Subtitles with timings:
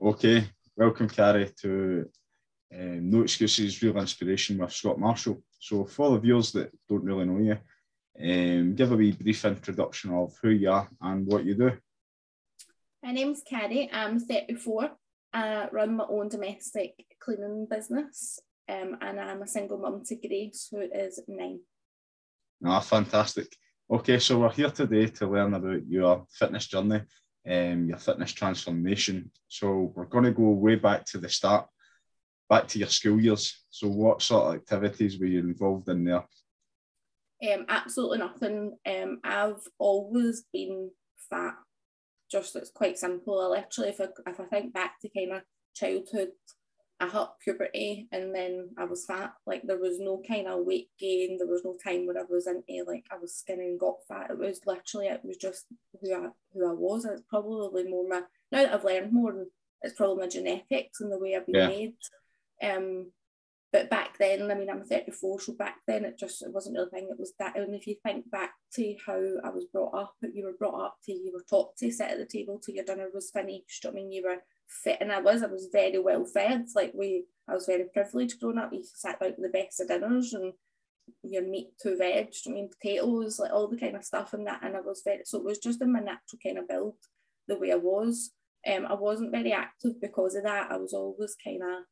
[0.00, 2.08] Okay, welcome, Carrie, to
[2.72, 5.42] um, No Excuses, Real Inspiration with Scott Marshall.
[5.58, 7.58] So, for the viewers that don't really know you,
[8.20, 11.72] um, give a wee brief introduction of who you are and what you do.
[13.02, 13.90] My name's Carrie.
[13.92, 14.92] I'm 34.
[15.32, 18.38] I run my own domestic cleaning business,
[18.68, 21.58] um, and I'm a single mum to Grace, who is nine.
[22.64, 23.48] Ah, fantastic.
[23.90, 27.00] Okay, so we're here today to learn about your fitness journey,
[27.48, 29.30] um, your fitness transformation.
[29.48, 31.66] So we're going to go way back to the start,
[32.48, 33.64] back to your school years.
[33.70, 36.24] So what sort of activities were you involved in there?
[37.42, 38.76] Um, absolutely nothing.
[38.86, 40.90] Um, I've always been
[41.30, 41.54] fat.
[42.30, 43.40] Just it's quite simple.
[43.40, 45.42] I literally, if I, if I think back to kind of
[45.74, 46.28] childhood,
[47.00, 49.32] I hit puberty and then I was fat.
[49.46, 51.38] Like there was no kind of weight gain.
[51.38, 54.30] There was no time where I was into like I was skinny and got fat.
[54.30, 55.66] It was literally it was just
[56.00, 57.04] who I who I was.
[57.04, 59.46] It's probably more my now that I've learned more.
[59.82, 61.68] It's probably my genetics and the way I've been yeah.
[61.68, 61.94] made.
[62.60, 63.12] Um,
[63.70, 66.88] but back then, I mean, I'm 34, so back then it just it wasn't really
[66.88, 67.08] a thing.
[67.10, 70.46] It was that, and if you think back to how I was brought up, you
[70.46, 73.08] were brought up to, you were taught to sit at the table till your dinner
[73.12, 73.84] was finished.
[73.86, 74.38] I mean, you were
[74.68, 76.66] fit, and I was, I was very well fed.
[76.74, 78.70] Like we, I was very privileged growing up.
[78.72, 80.52] You sat down to the best of dinners and
[81.22, 84.60] your meat to veg, I mean, potatoes, like all the kind of stuff and that.
[84.62, 86.94] And I was very, so it was just in my natural kind of build
[87.46, 88.32] the way I was.
[88.70, 90.70] Um, I wasn't very active because of that.
[90.70, 91.84] I was always kind of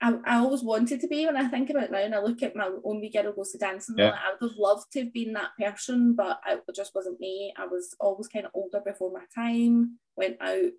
[0.00, 2.42] I, I always wanted to be when I think about it now and I look
[2.42, 4.10] at my own wee girl goes to dancing, yeah.
[4.10, 7.54] I would have loved to have been that person, but it just wasn't me.
[7.56, 10.72] I was always kind of older before my time, went out,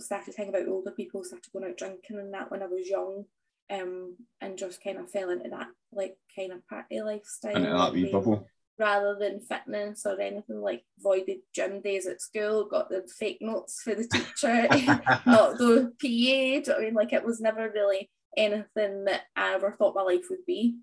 [0.00, 3.24] started thinking about older people, started going out drinking and that when I was young,
[3.70, 7.56] um, and just kind of fell into that like kind of party lifestyle.
[7.56, 8.46] And that wee bubble.
[8.78, 13.82] Rather than fitness or anything like voided gym days at school, got the fake notes
[13.82, 14.68] for the teacher,
[15.26, 16.72] not the PA.
[16.72, 20.46] I mean, like it was never really anything that I ever thought my life would
[20.46, 20.76] be.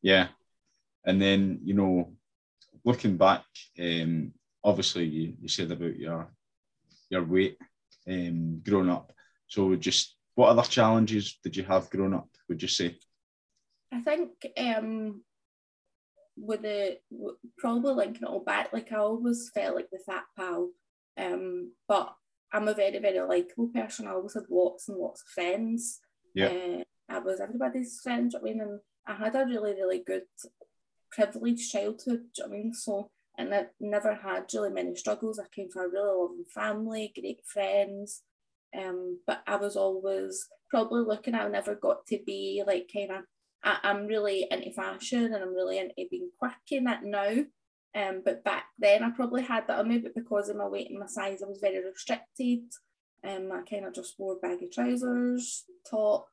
[0.00, 0.28] Yeah.
[1.04, 2.12] And then, you know,
[2.84, 3.44] looking back,
[3.80, 4.32] um,
[4.62, 6.30] obviously you, you said about your
[7.08, 7.58] your weight
[8.08, 9.12] um, growing up.
[9.46, 12.98] So just what other challenges did you have growing up, would you say?
[13.92, 15.22] I think um,
[16.36, 16.98] with the
[17.58, 20.70] probably linking it all back, like I always felt like the fat pal.
[21.18, 22.14] Um, but
[22.52, 24.06] I'm a very, very likable person.
[24.06, 26.00] I always had lots and lots of friends.
[26.34, 26.46] Yeah.
[26.46, 30.22] Uh, I was everybody's friend, I mean, and I had a really, really good
[31.10, 35.38] privileged childhood, I mean, so and I never had really many struggles.
[35.38, 38.22] I came from a really loving family, great friends.
[38.76, 43.24] Um, but I was always probably looking, I never got to be like kind of
[43.62, 47.44] I, am really into fashion and I'm really into being quirky and that now.
[47.94, 50.98] Um, but back then I probably had that, or maybe because of my weight and
[50.98, 52.60] my size, I was very restricted.
[53.26, 56.28] Um, I kind of just wore baggy trousers, top,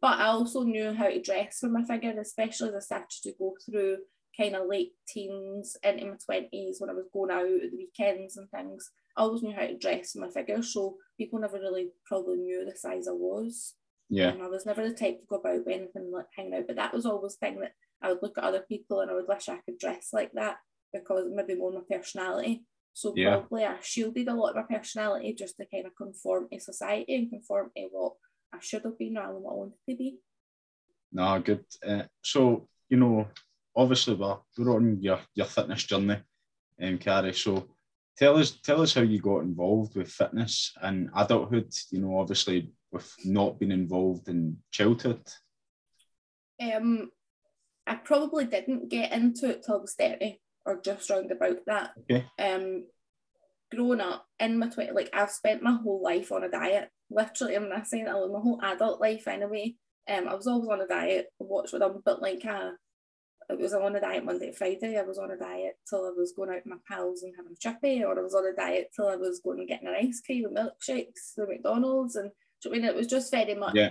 [0.00, 3.32] but I also knew how to dress for my figure, especially as I started to
[3.38, 3.96] go through
[4.38, 8.36] kind of late teens into my twenties when I was going out at the weekends
[8.36, 8.90] and things.
[9.16, 12.76] I always knew how to dress my figure, so people never really probably knew the
[12.76, 13.74] size I was.
[14.08, 14.28] Yeah.
[14.28, 16.76] And I was never the type to go about with anything like hanging out, but
[16.76, 19.48] that was always thing that I would look at other people and I would wish
[19.48, 20.56] I could dress like that
[20.92, 22.64] because maybe more my personality.
[22.94, 23.36] So yeah.
[23.36, 27.14] probably I shielded a lot of my personality just to kind of conform to society
[27.14, 28.14] and conform to what
[28.52, 30.16] I should have been rather than what I wanted to be.
[31.12, 31.64] No, good.
[31.86, 33.26] Uh, so, you know,
[33.78, 36.18] obviously we're, we're on your, your fitness journey,
[36.82, 37.32] um, Carrie.
[37.32, 37.68] So
[38.18, 42.72] tell us tell us how you got involved with fitness and adulthood, you know, obviously
[42.90, 45.22] with not being involved in childhood.
[46.60, 47.10] Um
[47.86, 51.92] I probably didn't get into it till I was 30 or just round about that.
[52.00, 52.26] Okay.
[52.38, 52.86] Um
[53.72, 57.54] growing up in my 20 like I've spent my whole life on a diet literally
[57.54, 59.74] I'm not saying that my whole adult life anyway
[60.08, 62.70] um I was always on a diet watch with them but like uh,
[63.48, 66.10] it was on a diet Monday to Friday I was on a diet till I
[66.10, 68.54] was going out with my pals and having a chippy or I was on a
[68.54, 72.30] diet till I was going and getting an ice cream and milkshakes the McDonald's and
[72.66, 73.90] I mean it was just very much yeah.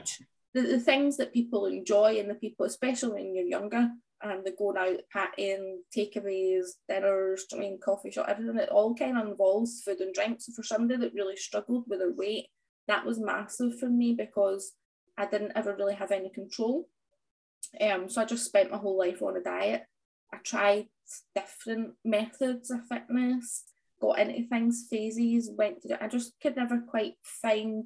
[0.53, 3.89] the, the things that people enjoy and the people especially when you're younger
[4.21, 8.57] and the going out partying, takeaways, dinners, I mean coffee shop, everything.
[8.57, 10.41] It all kind of involves food and drink.
[10.41, 12.47] So for somebody that really struggled with their weight,
[12.87, 14.73] that was massive for me because
[15.17, 16.87] I didn't ever really have any control.
[17.81, 19.83] Um, so I just spent my whole life on a diet.
[20.33, 20.87] I tried
[21.35, 23.63] different methods of fitness,
[24.01, 25.89] got into things, phases, went to.
[25.89, 25.95] Do.
[25.99, 27.85] I just could never quite find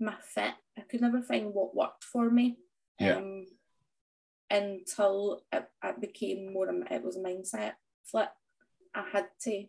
[0.00, 0.54] my fit.
[0.78, 2.56] I could never find what worked for me.
[2.98, 3.16] Yeah.
[3.16, 3.46] Um,
[4.50, 6.68] until it, it became more.
[6.68, 7.72] It was a mindset
[8.04, 8.30] flip.
[8.94, 9.64] I had to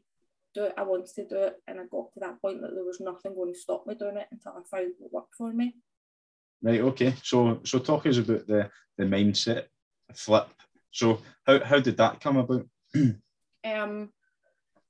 [0.54, 2.84] do it, I wanted to do it, and I got to that point that there
[2.84, 5.76] was nothing going to stop me doing it until I found what worked for me.
[6.66, 6.82] Right.
[6.82, 7.14] Okay.
[7.22, 9.66] So so talk us about the the mindset
[10.16, 10.48] flip.
[10.90, 12.66] So how how did that come about?
[13.64, 14.10] um.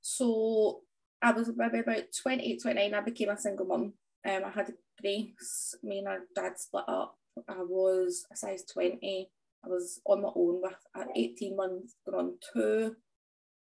[0.00, 0.80] So
[1.20, 3.92] I was maybe about 28, 29, I became a single mum.
[4.26, 7.16] Um, I had Grace, me and our dad split up.
[7.48, 9.28] I was a size 20.
[9.64, 12.96] I was on my own with at 18 months, going on two.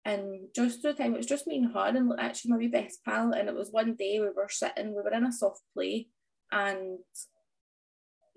[0.03, 2.67] And just through the time, it was just me and her and actually my wee
[2.67, 3.31] best pal.
[3.33, 6.07] And it was one day we were sitting, we were in a soft play
[6.51, 6.97] and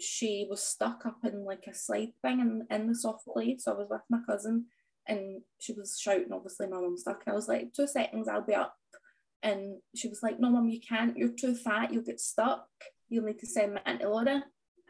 [0.01, 3.57] she was stuck up in like a slide thing in, in the soft play.
[3.59, 4.67] So I was with my cousin
[5.07, 7.23] and she was shouting, obviously, my mum's stuck.
[7.27, 8.75] And I was like, two seconds, I'll be up.
[9.43, 11.17] And she was like, no, mum, you can't.
[11.17, 11.93] You're too fat.
[11.93, 12.67] You'll get stuck.
[13.09, 14.45] You'll need to send me into Laura.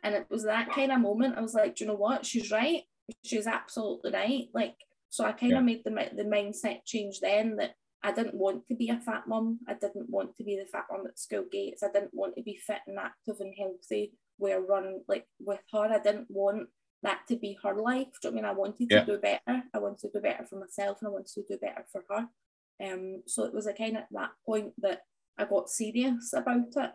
[0.04, 1.36] And it was that kind of moment.
[1.36, 2.24] I was like, do you know what?
[2.24, 2.82] She's right.
[3.24, 4.44] She's absolutely right.
[4.54, 4.76] Like,
[5.10, 5.64] so I kind of yeah.
[5.64, 9.60] made the, the mindset change then that I didn't want to be a fat mum.
[9.66, 11.82] I didn't want to be the fat mum at school gates.
[11.82, 15.92] I didn't want to be fit and active and healthy where run like with her.
[15.92, 16.68] I didn't want
[17.02, 18.08] that to be her life.
[18.20, 18.44] Do you know I mean?
[18.44, 19.62] I wanted to do better.
[19.72, 22.28] I wanted to do better for myself and I wanted to do better for her.
[22.82, 25.02] Um, so it was a kind of that point that
[25.38, 26.90] I got serious about it.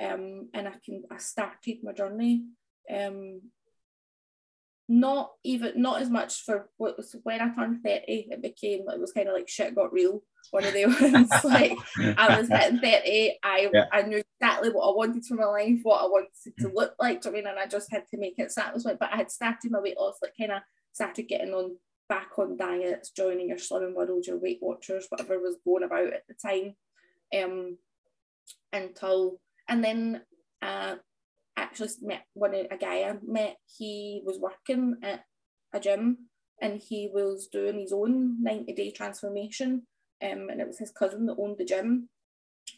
[0.00, 2.44] Um, and I can I started my journey.
[2.94, 3.42] Um,
[4.88, 8.96] not even not as much for what was when I turned 30, it became like
[8.96, 10.22] it was kind of like shit got real.
[10.50, 11.76] One of the ones like
[12.16, 13.84] I was hitting 30, I yeah.
[13.92, 17.26] I knew exactly what I wanted for my life, what I wanted to look like.
[17.26, 18.50] I mean, and I just had to make it.
[18.50, 20.62] So that was what, but I had started my weight loss, like kind of
[20.92, 21.76] started getting on
[22.08, 26.24] back on diets, joining your Slimming World, your Weight Watchers, whatever was going about at
[26.26, 26.74] the time.
[27.38, 27.76] Um,
[28.72, 29.38] until
[29.68, 30.22] and then
[30.62, 30.96] uh,
[31.58, 33.56] actually met one a guy I met.
[33.66, 35.24] He was working at
[35.72, 36.28] a gym
[36.60, 39.86] and he was doing his own 90 day transformation.
[40.22, 42.08] Um, and it was his cousin that owned the gym.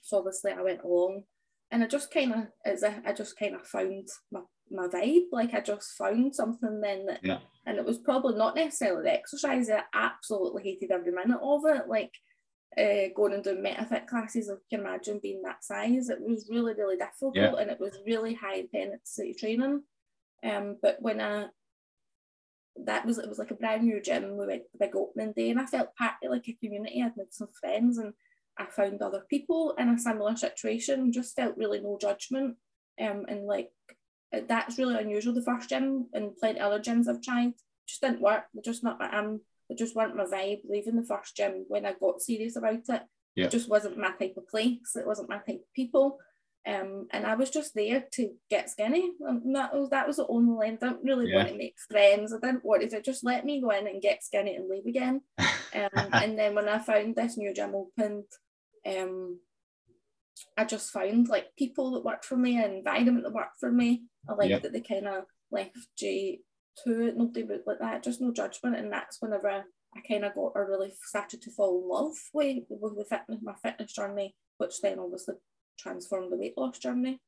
[0.02, 1.22] So obviously I went along
[1.70, 4.40] and I just kind of as I just kind of found my,
[4.70, 5.26] my vibe.
[5.32, 7.38] Like I just found something then that yeah.
[7.66, 9.70] and it was probably not necessarily the exercise.
[9.70, 11.88] I absolutely hated every minute of it.
[11.88, 12.12] Like
[12.78, 16.08] uh, going and doing metafit classes, I can imagine being that size.
[16.08, 17.54] It was really, really difficult yeah.
[17.56, 19.82] and it was really high intensity training.
[20.42, 21.46] Um, but when I
[22.86, 24.36] that was it was like a brand new gym.
[24.36, 27.02] We went the big opening day, and I felt part of like a community.
[27.02, 28.12] I'd made some friends, and
[28.58, 31.12] I found other people in a similar situation.
[31.12, 32.56] Just felt really no judgment,
[33.00, 33.70] um, and like
[34.48, 35.34] that's really unusual.
[35.34, 37.52] The first gym and plenty other gyms I've tried
[37.86, 38.44] just didn't work.
[38.54, 38.98] They're just not.
[39.00, 39.40] I'm
[39.70, 40.60] it just weren't my vibe.
[40.68, 43.02] Leaving the first gym when I got serious about it,
[43.36, 43.46] yeah.
[43.46, 44.96] it just wasn't my type of place.
[44.96, 46.18] It wasn't my type of people.
[46.66, 49.12] Um, and I was just there to get skinny.
[49.20, 50.78] And that was that was the only lane.
[50.82, 51.36] I didn't really yeah.
[51.36, 52.34] want to make friends.
[52.34, 55.22] I didn't want to just let me go in and get skinny and leave again.
[55.38, 55.48] Um,
[56.12, 58.24] and then when I found this new gym opened,
[58.84, 59.38] um,
[60.56, 64.02] I just found like people that worked for me, an environment that worked for me.
[64.28, 64.58] I liked yeah.
[64.58, 66.40] that they kind of left J
[66.84, 68.76] to it, nobody would like that, just no judgment.
[68.76, 72.64] And that's whenever I kind of got, or really started to fall in love with,
[72.68, 75.34] with the fitness, my fitness journey, which then obviously
[75.78, 77.20] transformed the weight loss journey.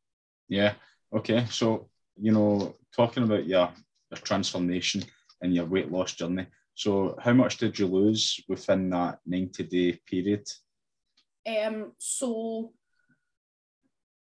[0.49, 0.75] Yeah.
[1.15, 1.47] Okay.
[1.51, 1.89] So,
[2.21, 3.73] you know, talking about your,
[4.11, 5.03] your transformation
[5.41, 6.47] and your weight loss journey.
[6.75, 10.47] So, how much did you lose within that 90 day period?
[11.47, 12.73] Um, so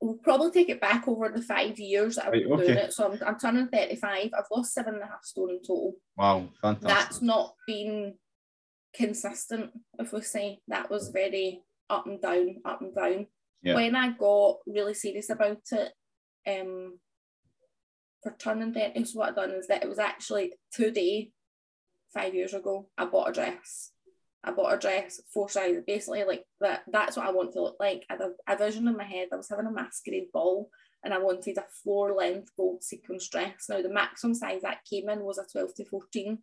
[0.02, 2.66] we'll probably take it back over the five years that I've been okay.
[2.66, 2.92] doing it.
[2.92, 4.30] So I'm, I'm turning 35.
[4.36, 5.94] I've lost seven and a half stone in total.
[6.16, 6.88] Wow, fantastic.
[6.88, 8.14] That's not been
[8.94, 10.58] consistent, if we say.
[10.66, 13.26] That was very up and down, up and down.
[13.62, 13.76] Yeah.
[13.76, 15.92] When I got really serious about it,
[16.48, 16.98] um,
[18.24, 21.30] for turning 30, so what I've done is that it was actually today,
[22.12, 23.91] five years ago, I bought a dress
[24.44, 26.82] I bought a dress four sizes, basically like that.
[26.90, 28.04] That's what I want to look like.
[28.10, 29.28] I had a, a vision in my head.
[29.32, 30.68] I was having a masquerade ball,
[31.04, 33.66] and I wanted a floor length gold sequin dress.
[33.68, 36.38] Now the maximum size that came in was a twelve to fourteen,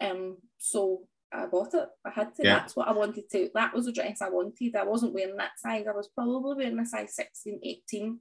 [0.00, 0.38] um.
[0.58, 1.88] So I bought it.
[2.04, 2.42] I had to.
[2.42, 2.58] Yeah.
[2.58, 3.50] That's what I wanted to.
[3.54, 4.76] That was the dress I wanted.
[4.76, 5.86] I wasn't wearing that size.
[5.88, 8.18] I was probably wearing a size 16, 18.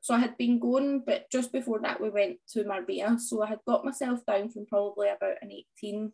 [0.00, 3.18] So I had been going, but just before that we went to Marbella.
[3.18, 5.50] So I had got myself down from probably about an
[5.82, 6.12] 18.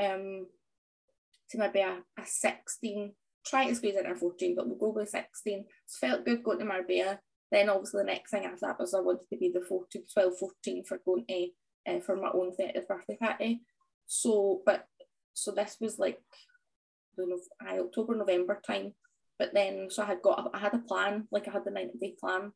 [0.00, 0.46] Um,
[1.50, 3.12] to maybe a, a 16,
[3.46, 5.64] try to squeeze in a 14, but we'll go with 16.
[5.84, 7.20] It's felt good going to Marbella.
[7.50, 10.38] Then obviously the next thing after that was I wanted to be the 14, 12,
[10.38, 11.48] 14 for going to
[11.88, 13.62] uh, for my own 30th birthday party.
[14.06, 14.86] So, but
[15.34, 16.20] so this was like
[17.16, 18.94] the October, November time.
[19.38, 21.98] But then so I had got I had a plan, like I had the 90
[21.98, 22.52] day plan.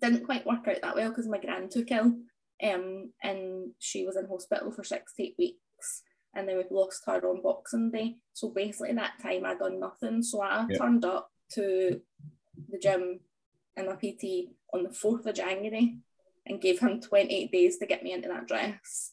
[0.00, 2.12] Didn't quite work out that well because my grand took ill.
[2.62, 6.02] Um, and she was in hospital for six to eight weeks
[6.36, 8.16] and then we lost her on Boxing Day.
[8.34, 10.22] So basically, that time I done nothing.
[10.22, 10.78] So I Yeah.
[10.78, 12.00] turned up to
[12.68, 13.20] the gym
[13.76, 15.98] and my PT on the 4th of January
[16.44, 19.12] and gave him 28 days to get me into that dress.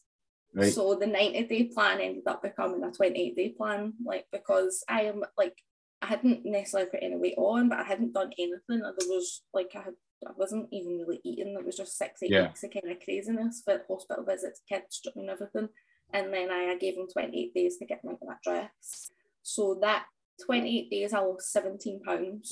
[0.54, 0.72] Right.
[0.72, 5.02] So the 90 day plan ended up becoming a 28 day plan, like because I
[5.02, 5.56] am like
[6.02, 8.58] I hadn't necessarily put any weight on, but I hadn't done anything.
[8.68, 9.94] There was like I had
[10.26, 11.56] I wasn't even really eating.
[11.58, 12.48] It was just six, eight Yeah.
[12.48, 15.68] weeks of kind of craziness but hospital visits, kids, and everything.
[16.12, 19.10] And then I, I gave him 28 days to get me into that dress.
[19.42, 20.04] So that
[20.46, 22.50] 28 days I lost 17 pounds.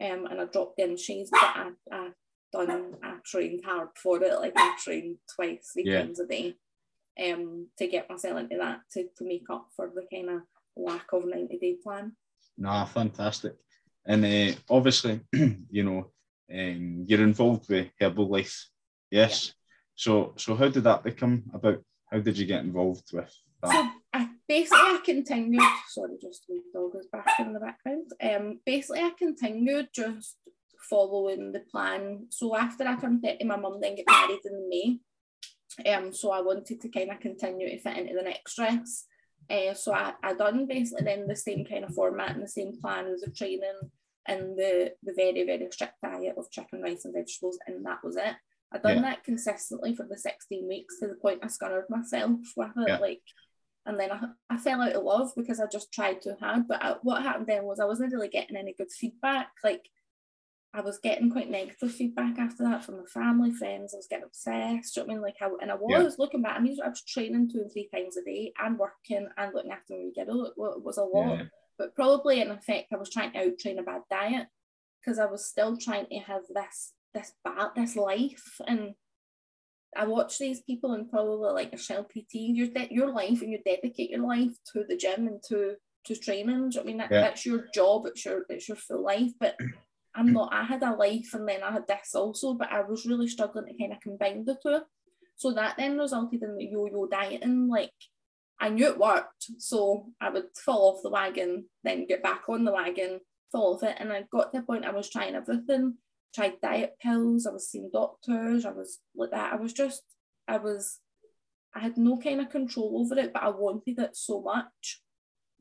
[0.00, 2.10] Um, and I dropped in shaves, but I, I
[2.52, 4.34] done I trained hard for it.
[4.40, 6.02] Like I trained twice, three Yeah.
[6.02, 6.54] times a day.
[7.16, 10.40] Um, to get myself into that to, to make up for the kind of
[10.76, 12.16] lack of 90 day plan.
[12.58, 13.54] Nah, fantastic.
[14.04, 15.20] And uh, obviously,
[15.70, 16.10] you know,
[16.52, 18.64] um, you're involved with Herbalife,
[19.10, 19.52] yes.
[19.94, 21.78] So, so how did that become about?
[22.14, 23.72] How did you get involved with that?
[23.72, 25.62] So basically I continued.
[25.88, 28.06] Sorry, just the dog is back in the background.
[28.22, 30.36] Um, basically I continued just
[30.88, 32.26] following the plan.
[32.30, 35.00] So after I turned thirty, my mum then get married in May.
[35.92, 39.06] Um, so I wanted to kind of continue to fit into the next dress.
[39.50, 42.80] Uh, so I, I done basically then the same kind of format and the same
[42.80, 43.80] plan as the training
[44.28, 48.14] and the the very very strict diet of chicken, rice, and vegetables, and that was
[48.14, 48.36] it.
[48.74, 49.02] I done Yeah.
[49.02, 52.88] that consistently for the 16 weeks to the point I scunnered myself with it.
[52.88, 52.98] Yeah.
[52.98, 53.22] Like,
[53.86, 56.66] and then I, I fell out of love because I just tried too hard.
[56.66, 59.48] But I, what happened then was I wasn't really getting any good feedback.
[59.62, 59.88] Like,
[60.72, 63.94] I was getting quite negative feedback after that from my family, friends.
[63.94, 64.96] I was getting obsessed.
[64.96, 65.22] You know what I mean?
[65.22, 66.02] Like, I, and I Yeah.
[66.02, 66.56] was looking back.
[66.56, 69.70] I mean, I was training two and three times a day and working and looking
[69.70, 70.44] after my kiddo.
[70.46, 71.44] It wa- was a lot Yeah.
[71.78, 74.48] but probably in effect I was trying to out train a bad diet
[75.00, 78.94] because I was still trying to have this this bad this life and
[79.96, 83.52] I watch these people and probably like a shell PT your de- your life and
[83.52, 86.46] you dedicate your life to the gym and to to training.
[86.46, 86.96] Do you know what I mean?
[86.98, 87.20] That, Yeah.
[87.20, 88.06] that's your job.
[88.06, 89.32] It's your it's your full life.
[89.38, 89.56] But
[90.14, 93.06] I'm not I had a life and then I had this also but I was
[93.06, 94.80] really struggling to kind of combine the two.
[95.36, 97.68] So that then resulted in the yo-yo dieting.
[97.68, 97.92] Like
[98.60, 102.64] I knew it worked, so I would fall off the wagon, then get back on
[102.64, 105.96] the wagon, fall off it, and I got to the point I was trying everything,
[106.34, 109.52] tried diet pills, I was seeing doctors, I was like that.
[109.52, 110.02] I was just,
[110.48, 111.00] I was,
[111.74, 115.00] I had no kind of control over it, but I wanted it so much.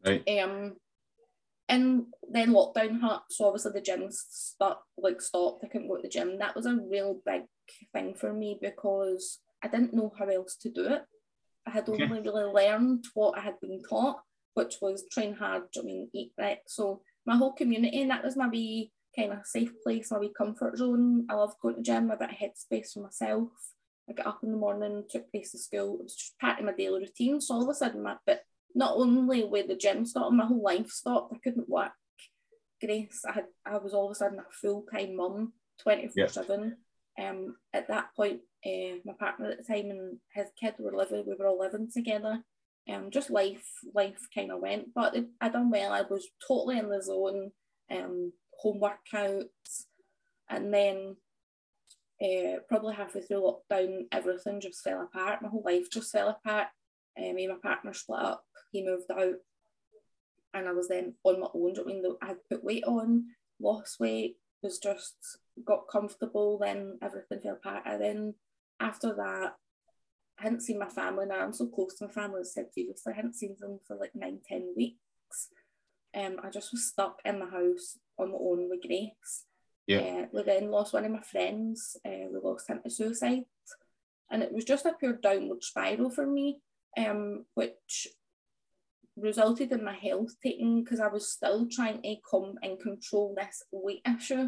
[0.06, 0.24] Right.
[0.28, 0.76] Um,
[1.70, 5.64] and then lockdown hit, so obviously the gym stopped, like stopped.
[5.64, 6.38] I couldn't go to the gym.
[6.40, 7.44] That was a real big
[7.94, 11.04] thing for me because I didn't know how else to do it.
[11.66, 12.04] I had Okay.
[12.04, 14.20] only really learned what I had been taught,
[14.56, 16.60] which was train hard, I mean, eat right.
[16.68, 20.34] So my whole community, and that was my wee kind of safe place, my wee
[20.36, 21.26] comfort zone.
[21.30, 23.50] I love going to gym, a bit of headspace for myself.
[24.10, 25.96] I get up in the morning, took place to school.
[25.96, 27.40] It was just part of my daily routine.
[27.40, 28.42] So all of a sudden, my, but
[28.76, 31.34] not only with the gym stopped, my whole life stopped.
[31.34, 31.92] I couldn't work.
[32.84, 36.28] Grace, I had, I was all of a sudden a full time mum, twenty four
[36.28, 36.78] seven.
[37.18, 41.24] Um, at that point, uh, my partner at the time and his kid were living.
[41.26, 42.44] We were all living together.
[42.92, 43.64] Um, just life,
[43.96, 44.94] life kind of went.
[44.94, 45.94] But I done well.
[45.94, 47.52] I was totally in the zone.
[47.90, 49.86] Um, home workouts,
[50.50, 51.16] and then
[52.22, 53.42] uh, probably halfway through
[53.72, 55.42] lockdown, everything just fell apart.
[55.42, 56.68] My whole life just fell apart.
[57.18, 58.44] Uh, me and my partner split up.
[58.72, 59.36] He moved out,
[60.54, 61.74] and I was then on my own.
[61.80, 63.26] I mean, I had put weight on,
[63.60, 65.16] lost weight, was just
[65.66, 66.58] got comfortable.
[66.60, 67.84] Then everything fell apart.
[67.86, 68.34] And then
[68.80, 69.54] after that,
[70.40, 71.42] I hadn't seen my family now.
[71.42, 73.14] I'm so close to my family, as I said previously.
[73.14, 75.50] I hadn't seen them for like nine, ten weeks.
[76.16, 79.46] Um, I just was stuck in the house on my own with Grace.
[79.88, 80.00] Yeah.
[80.00, 81.98] Uh, we then lost one of my friends.
[82.06, 83.44] Uh, we lost him to suicide,
[84.32, 86.60] and it was just a pure downward spiral for me,
[86.98, 88.08] um, which
[89.16, 93.62] resulted in my health taking because I was still trying to come and control this
[93.72, 94.48] weight issue.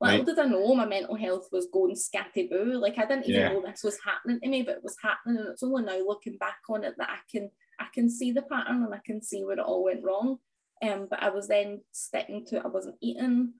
[0.00, 0.26] Little Right.
[0.26, 2.74] did I know my mental health was going scatty boo.
[2.78, 3.48] Like I didn't even Yeah.
[3.48, 6.36] know this was happening to me, but it was happening, and it's only now looking
[6.36, 9.44] back on it that I can I can see the pattern and I can see
[9.44, 10.38] where it all went wrong.
[10.84, 12.62] Um, but I was then sticking to it.
[12.64, 13.54] I wasn't eating.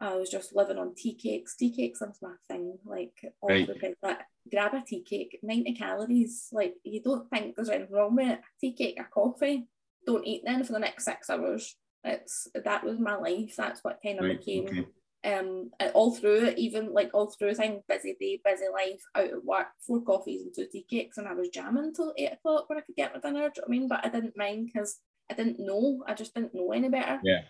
[0.00, 1.56] I was just living on tea cakes.
[1.56, 2.78] Tea cakes was my thing.
[2.84, 3.66] Like all Right.
[3.66, 4.18] the like,
[4.50, 6.48] grab a tea cake, 90 calories.
[6.52, 8.38] Like you don't think there's anything wrong with it.
[8.40, 9.68] A tea cake, a coffee.
[10.06, 11.76] Don't eat then for the next six hours.
[12.04, 13.54] It's that was my life.
[13.56, 14.38] That's what kind of Right.
[14.38, 14.86] became Okay.
[15.24, 19.44] um all through it, even like all through thing, busy day, busy life, out at
[19.44, 22.78] work, four coffees and two tea cakes, and I was jamming till eight o'clock when
[22.78, 23.48] I could get my dinner.
[23.48, 23.88] Do you know what I mean?
[23.88, 24.98] But I didn't mind because
[25.32, 26.04] I didn't know.
[26.06, 27.20] I just didn't know any better.
[27.24, 27.42] Yeah.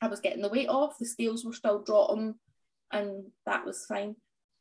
[0.00, 2.34] I was getting the weight off, the scales were still dropping,
[2.90, 4.16] and that was fine.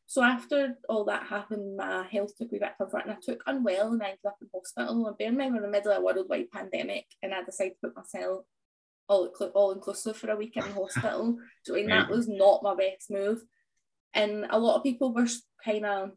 [0.05, 3.41] So after all that happened, my health took a wee bit of and I took
[3.47, 5.07] unwell and I ended up in hospital.
[5.07, 7.75] And bear in mind, we're in the middle of a worldwide pandemic and I decided
[7.75, 8.41] to put myself
[9.07, 11.37] all, all inclusive for a week in hospital.
[11.63, 13.41] So that was not my best move.
[14.13, 15.27] And a lot of people were
[15.63, 16.11] kind of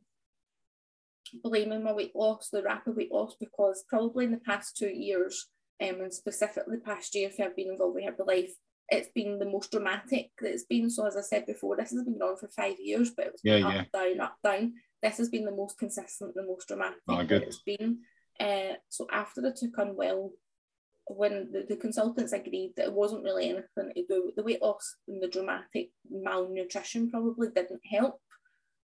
[1.42, 5.46] blaming my weight loss, the rapid weight loss, because probably in the past two years,
[5.82, 8.52] um, and specifically past year, if I've been involved with Herbalife,
[8.90, 10.90] it's been the most dramatic that it's been.
[10.90, 13.32] So as I said before, this has been going on for five years, but it
[13.32, 13.84] was yeah, up, yeah.
[13.92, 14.74] down, up, down.
[15.02, 17.98] This has been the most consistent, the most dramatic oh, that it's been.
[18.38, 20.32] Uh, so after I took unwell,
[21.06, 24.62] when the, the consultants agreed that it wasn't really anything to do with the weight
[24.62, 28.18] loss and the dramatic malnutrition probably didn't help,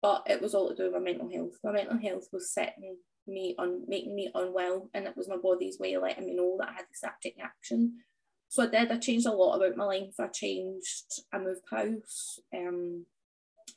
[0.03, 1.53] but it was all to do with my mental health.
[1.63, 2.97] My mental health was setting
[3.27, 6.57] me on making me unwell, and it was my body's way of letting me know
[6.59, 7.99] that I had to start taking action.
[8.49, 8.91] So I did.
[8.91, 10.15] I changed a lot about my life.
[10.19, 11.23] I changed.
[11.33, 12.41] I moved house.
[12.55, 13.07] Um,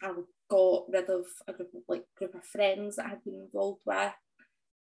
[0.02, 0.12] I
[0.50, 3.82] got rid of a group of like group of friends that I had been involved
[3.86, 4.14] with.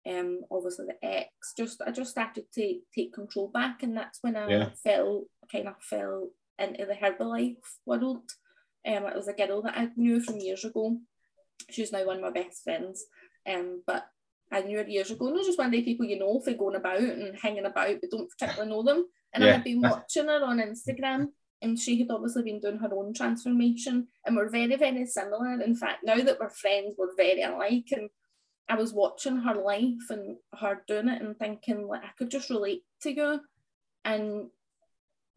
[0.08, 1.30] Um, obviously the ex.
[1.56, 4.68] Just I just started to take control back, and that's when I yeah.
[4.82, 8.28] fell kind of fell into the Herbalife world.
[8.86, 10.98] Um, it was a girl that I knew from years ago.
[11.70, 13.04] She's now one of my best friends.
[13.48, 14.06] Um, but
[14.52, 15.28] I knew her years ago.
[15.28, 18.30] Not just one day people you know for going about and hanging about, but don't
[18.30, 19.06] particularly know them.
[19.32, 19.50] And yeah.
[19.50, 21.28] I had been watching her on Instagram
[21.62, 25.60] and she had obviously been doing her own transformation and we're very, very similar.
[25.60, 27.88] In fact, now that we're friends, we're very alike.
[27.92, 28.08] And
[28.68, 32.50] I was watching her life and her doing it and thinking like I could just
[32.50, 33.40] relate to you.
[34.04, 34.50] And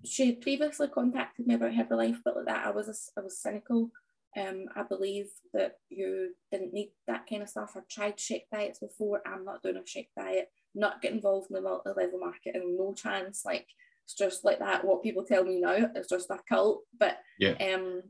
[0.06, 3.92] she had previously contacted me about Herbalife, but like that I was I was cynical.
[4.38, 7.74] Um, I believe that you didn't need that kind of stuff.
[7.76, 9.22] I've tried shake diets before.
[9.26, 10.50] I'm not doing a shake diet.
[10.76, 12.78] Not get involved in the multi-level marketing.
[12.78, 13.44] No chance.
[13.44, 13.68] Like
[14.06, 14.86] it's just like that.
[14.86, 16.82] What people tell me now is just a cult.
[17.00, 17.54] But yeah.
[17.74, 18.04] um,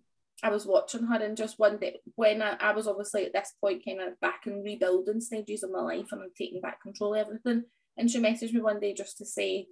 [0.44, 3.54] I was watching her and just one day when I, I was obviously at this
[3.62, 7.16] point kind of back in rebuilding stages of my life and I'm taking back control
[7.16, 7.64] of everything.
[7.98, 9.68] And she messaged me one day just to say,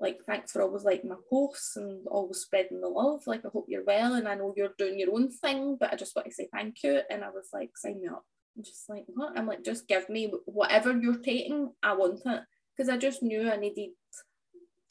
[0.00, 3.20] like, thanks for always liking my posts and always spreading the love.
[3.26, 5.96] Like, I hope you're well and I know you're doing your own thing, but I
[5.96, 7.00] just want to say thank you.
[7.10, 8.24] And I was like, sign me up.
[8.56, 9.38] I'm just like, what?
[9.38, 12.42] I'm like, just give me whatever you're taking, I want it.
[12.76, 13.90] Because I just knew I needed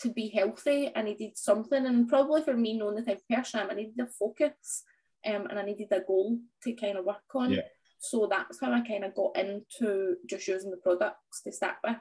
[0.02, 1.86] to be healthy, I needed something.
[1.86, 4.84] And probably for me, knowing the type of person I'm, I needed a focus
[5.26, 7.52] um, and I needed a goal to kind of work on.
[7.52, 7.62] Yeah.
[8.00, 11.98] So that's how I kind of got into just using the products to start with.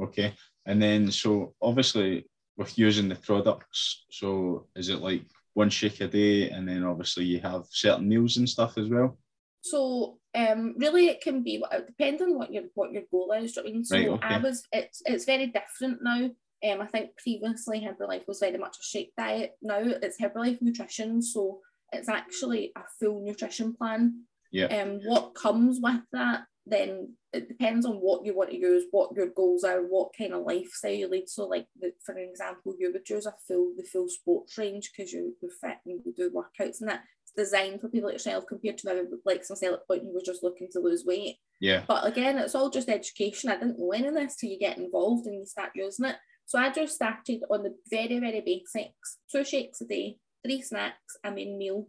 [0.00, 0.34] Okay.
[0.66, 2.26] And then, so obviously,
[2.56, 5.22] with using the products, so is it like
[5.54, 9.18] one shake a day, and then obviously you have certain meals and stuff as well?
[9.60, 13.56] So um, really, it can be depending on what your what your goal is.
[13.56, 14.26] I mean, so right, okay.
[14.26, 16.30] I was it's it's very different now.
[16.70, 19.52] Um, I think previously Herbalife was very much a shake diet.
[19.62, 21.60] Now it's Herbalife nutrition, so
[21.92, 24.24] it's actually a full nutrition plan.
[24.50, 24.66] Yeah.
[24.66, 29.14] Um, what comes with that then it depends on what you want to use, what
[29.14, 31.28] your goals are, what kind of lifestyle you lead.
[31.28, 35.12] So, like the, for example, you would use a full the full sports range because
[35.12, 37.02] you would fit and you do workouts and that.
[37.22, 40.22] It's designed for people like yourself compared to maybe like myself at point you were
[40.24, 41.36] just looking to lose weight.
[41.60, 41.82] Yeah.
[41.86, 43.50] But again, it's all just education.
[43.50, 46.16] I didn't know any of this till you get involved and you start using it.
[46.46, 49.18] So I just started on the very, very basics.
[49.30, 51.88] Two shakes a day, three snacks, a main meal.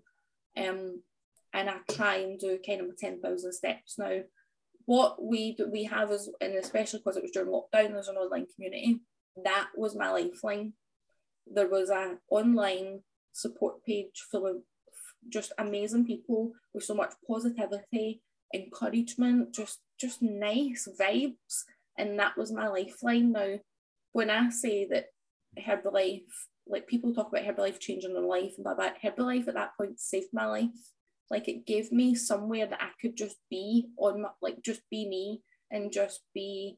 [0.58, 1.02] Um,
[1.54, 4.22] and I try and do kind of 10,000 steps now
[4.86, 8.46] what we we have is, and especially because it was during lockdown, there's an online
[8.54, 9.02] community.
[9.44, 10.74] That was my lifeline.
[11.48, 13.02] There was an online
[13.34, 14.58] support page full of
[15.30, 18.22] just amazing people with so much positivity,
[18.54, 21.64] encouragement, just just nice vibes,
[21.98, 23.32] and that was my lifeline.
[23.32, 23.56] Now,
[24.12, 25.08] when I say that
[25.60, 26.22] Herbalife,
[26.68, 30.00] like people talk about Herbalife changing their life and blah blah, Herbalife at that point
[30.00, 30.70] saved my life
[31.30, 35.08] like it gave me somewhere that I could just be on my, like just be
[35.08, 36.78] me and just be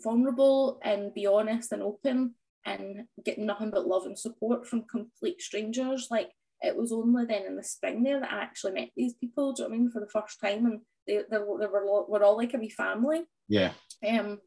[0.00, 5.40] vulnerable and be honest and open and get nothing but love and support from complete
[5.40, 6.08] strangers.
[6.10, 9.52] Like it was only then in the spring there that I actually met these people.
[9.52, 12.24] Do you know I mean for the first time and they, they, they were were
[12.24, 13.24] all like a wee family.
[13.48, 13.72] Yeah.
[14.06, 14.38] Um,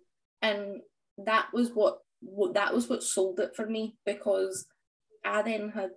[0.41, 0.81] and
[1.17, 4.65] that was what, what that was what sold it for me because
[5.25, 5.91] I then had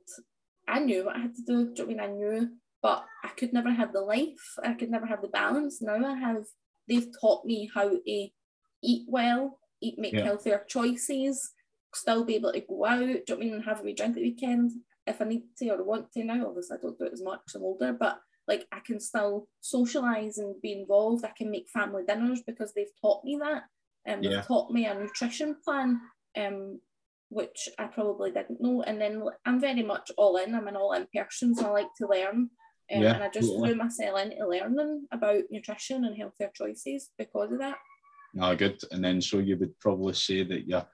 [0.67, 1.75] I knew what I had to do.
[1.75, 2.49] do you know I mean I knew
[2.85, 4.59] but I could never have the life.
[4.63, 5.81] I could never have the balance.
[5.81, 6.45] Now I have.
[6.87, 8.01] They've taught me how to
[8.83, 10.25] eat well, eat, make yeah.
[10.25, 11.53] healthier choices,
[11.95, 12.99] still be able to go out.
[12.99, 14.73] Do you know I mean have a wee drink at the weekend
[15.07, 16.47] if I need to or want to now?
[16.47, 17.41] Obviously, I don't do it as much.
[17.55, 21.25] I'm older, but like I can still socialize and be involved.
[21.25, 23.63] I can make family dinners because they've taught me that.
[24.05, 24.37] And um, yeah.
[24.37, 26.03] they've taught me a nutrition plan.
[26.37, 26.81] Um,
[27.31, 28.83] which I probably didn't know.
[28.83, 30.55] And then I'm very much all in.
[30.55, 32.51] I'm an all in person, so I like to learn
[32.95, 33.71] Um, Yeah, and I just totally.
[33.71, 37.77] threw myself into learning about nutrition and healthier choices because of that.
[38.35, 38.81] No, good.
[38.91, 40.87] And then so you would probably say that you're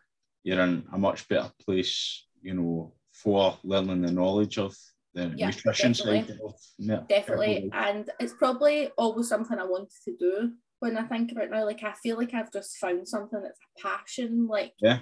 [0.42, 4.74] you're in a much better place, you know, for learning the knowledge of
[5.14, 7.68] the Yeah, nutrition side of yeah, Definitely.
[7.72, 11.64] And it's probably always something I wanted to do when I think about it now.
[11.64, 14.46] Like I feel like I've just found something that's a passion.
[14.46, 15.00] Like Yeah.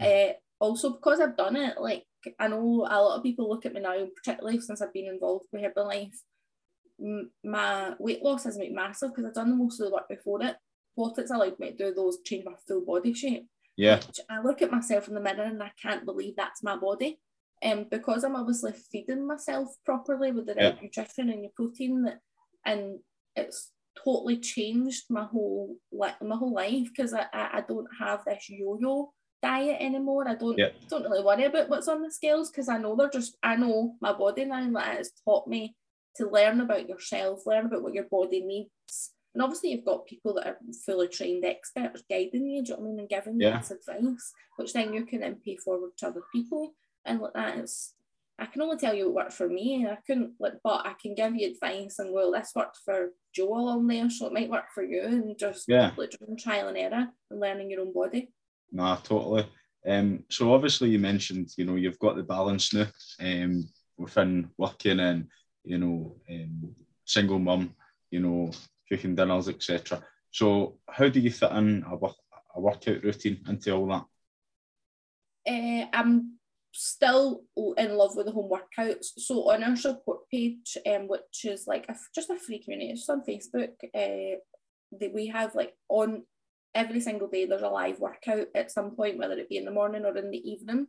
[0.00, 2.04] uh, also because I've done it, like
[2.38, 5.46] I know a lot of people look at me now, particularly since I've been involved
[5.52, 6.14] with Herbalife,
[7.44, 10.42] my weight loss has been massive because I've done the most of the work before
[10.42, 10.56] it.
[10.94, 13.46] What it's allowed me to do though is change my full body shape.
[13.76, 16.76] Yeah, which I look at myself in the mirror and I can't believe that's my
[16.76, 17.18] body.
[17.62, 20.80] Um, because I'm obviously feeding myself properly with the right Yeah.
[20.82, 22.20] nutrition and your protein, that,
[22.64, 22.98] and
[23.36, 23.70] it's
[24.02, 28.48] totally changed my whole like my whole life because I, I I don't have this
[28.48, 30.26] yo-yo diet anymore.
[30.28, 30.70] I don't Yeah.
[30.88, 33.96] don't really worry about what's on the scales because I know they're just I know
[34.00, 34.58] my body now.
[34.62, 35.76] and Like it's taught me
[36.16, 39.12] to learn about yourself, learn about what your body needs.
[39.34, 42.82] And obviously, you've got people that are fully trained experts guiding you, do you know
[42.82, 45.90] what I mean, and giving you this advice, which then you can then pay forward
[45.98, 46.74] to other people.
[47.04, 47.94] And like that, it's
[48.40, 49.86] I can only tell you what worked for me.
[49.86, 53.68] I couldn't like, but I can give you advice and well, this worked for Joel
[53.68, 55.02] on there, so it might work for you.
[55.02, 55.92] And just Yeah.
[55.96, 58.32] like trial and error and learning your own body.
[58.72, 59.46] nah, totally.
[59.86, 62.86] Um, so obviously you mentioned, you know, you've got the balance now
[63.20, 63.68] um,
[63.98, 65.28] within working and,
[65.64, 67.74] you know, um, single mum,
[68.10, 68.50] you know,
[68.88, 70.02] cooking dinners, etc.
[70.30, 72.16] So how do you fit in a, work,
[72.54, 74.04] a workout routine into all that?
[75.48, 76.38] uh, I'm
[76.72, 77.42] still
[77.76, 79.06] in love with the home workouts.
[79.18, 83.08] So on our support page, um, which is like a, just a free community, it's
[83.08, 84.38] on Facebook, uh,
[84.98, 86.24] that we have like on
[86.74, 89.70] every single day there's a live workout at some point, whether it be in the
[89.70, 90.86] morning or in the evening.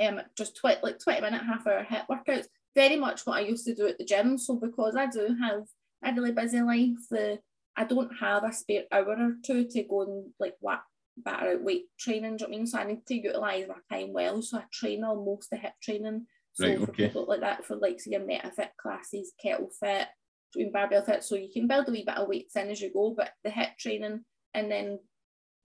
[0.00, 2.46] Um, just tw- like 20 minute, half hour HIIT workouts.
[2.76, 4.38] Very much what I used to do at the gym.
[4.38, 5.64] So because I do have
[6.04, 7.40] a really busy life, the
[7.76, 10.82] I don't have a spare hour or two to go and like whack
[11.16, 12.36] batter out weight training.
[12.36, 12.66] Do you know what I mean?
[12.66, 14.40] So I need to utilise my time well.
[14.42, 16.26] So I train on almost the HIIT training.
[16.52, 17.08] So Right, for okay.
[17.08, 20.08] people like that, for like say your MetaFit classes, kettle fit,
[20.54, 22.92] doing barbell fit, so you can build a wee bit of weights in as you
[22.92, 23.14] go.
[23.16, 24.98] But the HIIT training, and then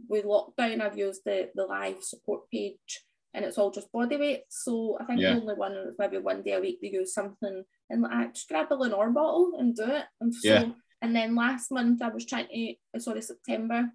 [0.09, 4.43] with lockdown, I've used the the live support page, and it's all just body weight.
[4.49, 5.33] So I think Yeah.
[5.33, 8.47] the only one maybe one day a week they use something and like, I just
[8.47, 10.05] grab a Lenor bottle and do it.
[10.19, 10.71] And so Yeah.
[11.01, 13.91] and then last month I was trying to uh, sorry September,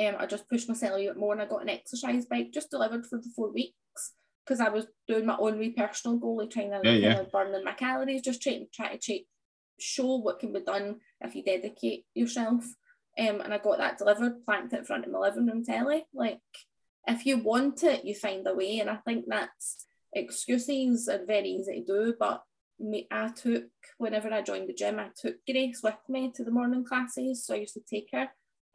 [0.00, 2.52] um I just pushed myself a little bit more and I got an exercise bike
[2.52, 3.74] just delivered for the four weeks
[4.44, 7.14] because I was doing my own wee personal goal of trying to Yeah, yeah.
[7.14, 9.22] kind of burning my calories, just trying try to check,
[9.78, 12.64] show what can be done if you dedicate yourself.
[13.18, 16.06] Um, and I got that delivered, planked it in front of my living room telly.
[16.12, 16.40] Like,
[17.06, 18.78] if you want it, you find a way.
[18.78, 22.14] And I think that's excuses are very easy to do.
[22.18, 22.42] But
[22.78, 23.64] me, I took
[23.98, 27.44] whenever I joined the gym, I took Grace with me to the morning classes.
[27.44, 28.28] So I used to take her.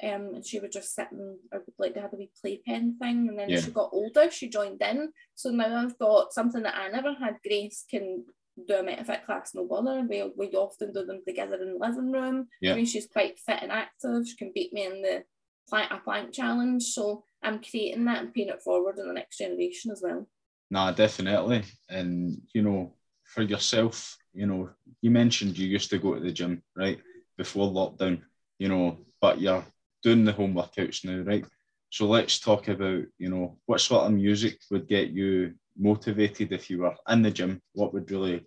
[0.04, 1.38] Um, and she would just sit and
[1.80, 3.28] like to have a wee playpen thing.
[3.30, 3.62] And then Yeah.
[3.62, 5.12] she got older, she joined in.
[5.34, 7.38] So now I've got something that I never had.
[7.44, 8.26] Grace can
[8.68, 10.06] do a MetaFit class, no bother.
[10.08, 12.48] We, we often do them together in the living room.
[12.62, 12.74] Yeah.
[12.74, 14.28] I mean, she's quite fit and active.
[14.28, 15.24] She can beat me in the
[15.68, 16.84] plank, a plank challenge.
[16.84, 20.28] So I'm creating that and paying it forward in the next generation as well.
[20.70, 21.64] Nah, definitely.
[21.90, 24.70] And you know, for yourself, you know,
[25.02, 27.00] you mentioned you used to go to the gym, right?
[27.38, 28.22] Before lockdown,
[28.60, 29.66] you know, but you're
[30.04, 31.46] doing the home workouts now, right?
[31.90, 36.70] So let's talk about, you know, what sort of music would get you motivated if
[36.70, 37.62] you were in the gym?
[37.74, 38.46] What would really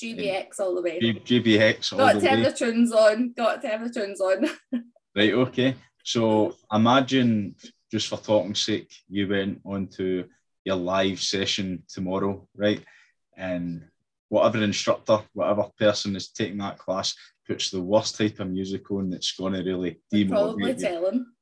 [0.00, 1.00] GBX all the way.
[1.00, 3.32] G- GBX all Got the to have the tunes on.
[3.36, 4.48] Got to have the tunes on.
[5.16, 5.74] Right, okay.
[6.04, 7.56] So imagine,
[7.90, 10.24] just for talking's sake, you went on to
[10.64, 12.82] your live session tomorrow, right?
[13.36, 13.84] And
[14.28, 17.14] whatever instructor, whatever person is taking that class
[17.46, 20.84] puts the worst type of music on that's going to really Probably demotivate you.
[20.84, 21.34] tell him.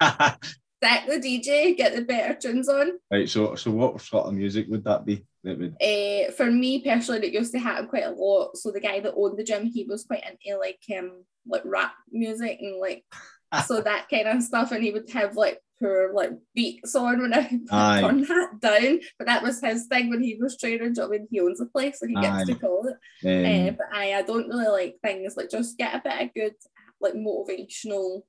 [0.84, 2.92] Sack the DJ, get the better tunes on.
[3.10, 5.24] right, so so what sort of music would that be?
[5.42, 8.56] That would Uh, for me personally, it used to happen quite a lot.
[8.56, 11.94] So the guy that owned the gym, he was quite into like um like rap
[12.12, 13.04] music and like
[13.62, 17.34] so that kind of stuff, and he would have like poor like beats on when
[17.34, 18.00] I Aye.
[18.00, 19.00] turn that down.
[19.18, 20.92] But that was his thing when he was training.
[20.94, 22.96] do you know what he owns a place, so he gets to call it.
[23.24, 26.34] Uh, um, but I, I don't really like things like just get a bit of
[26.34, 26.54] good
[27.00, 28.22] like motivational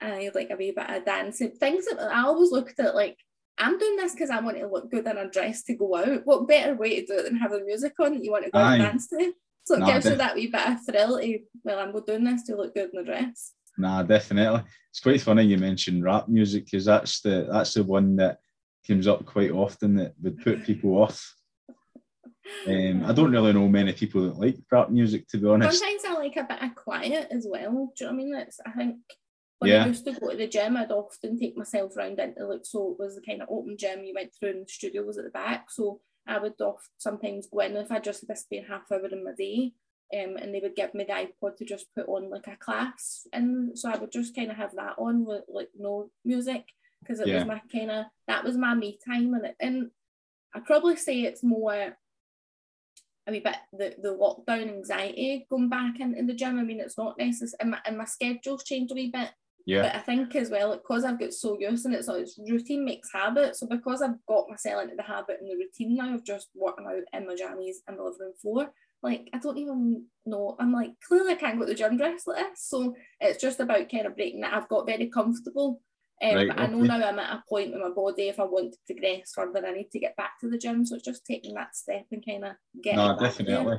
[0.00, 3.18] I like a wee bit of dancing things that I always looked at like
[3.58, 6.22] I'm doing this because I want to look good in a dress to go out
[6.26, 8.50] what better way to do it than have the music on that you want to
[8.50, 9.32] go out and dance to
[9.64, 12.42] so it No, gives you that wee bit of thrill to well I'm doing this
[12.44, 14.62] to look good in the dress Nah, definitely.
[14.90, 18.38] It's quite funny you mentioned rap music because that's the that's the one that
[18.86, 21.34] comes up quite often that would put people off.
[22.66, 25.78] Um, I don't really know many people that like rap music, to be honest.
[25.78, 27.92] Sometimes I like a bit of quiet as well.
[27.96, 28.32] Do you know what I mean?
[28.32, 28.96] That's I think
[29.58, 29.84] when Yeah.
[29.84, 32.92] I used to go to the gym, I'd often take myself round into like so
[32.92, 35.24] it was the kind of open gym you went through and the studio was at
[35.24, 35.70] the back.
[35.70, 39.06] So I would often sometimes go in if I just had a spare half hour
[39.06, 39.72] in my day.
[40.14, 43.26] Um, and they would give me the iPod to just put on like a class
[43.32, 46.64] and so I would just kind of have that on with like no music
[47.02, 47.34] because it Yeah.
[47.38, 49.90] was my kind of that was my me time and it, and
[50.54, 51.96] I'd probably say it's more
[53.26, 56.58] a wee bit the, the lockdown anxiety going back into the gym.
[56.58, 59.30] I mean, it's not necessary, and my, and my schedule's changed a wee bit.
[59.66, 62.84] Yeah, But I think as well, because I've got so used and it's, it's routine
[62.84, 63.56] makes habit.
[63.56, 66.86] So because I've got myself into the habit and the routine now of just working
[66.86, 70.56] out in my jammies in the living room floor, like I don't even know.
[70.58, 72.64] I'm like, clearly I can't go to the gym dressed like this.
[72.64, 74.54] So it's just about kind of breaking that.
[74.54, 75.80] I've got very comfortable.
[76.22, 76.88] Um, Right, but I know okay.
[76.88, 79.72] now I'm at a point with my body, if I want to progress further, I
[79.72, 80.86] need to get back to the gym.
[80.86, 83.28] So it's just taking that step and kind of getting no, back there.
[83.28, 83.78] definitely.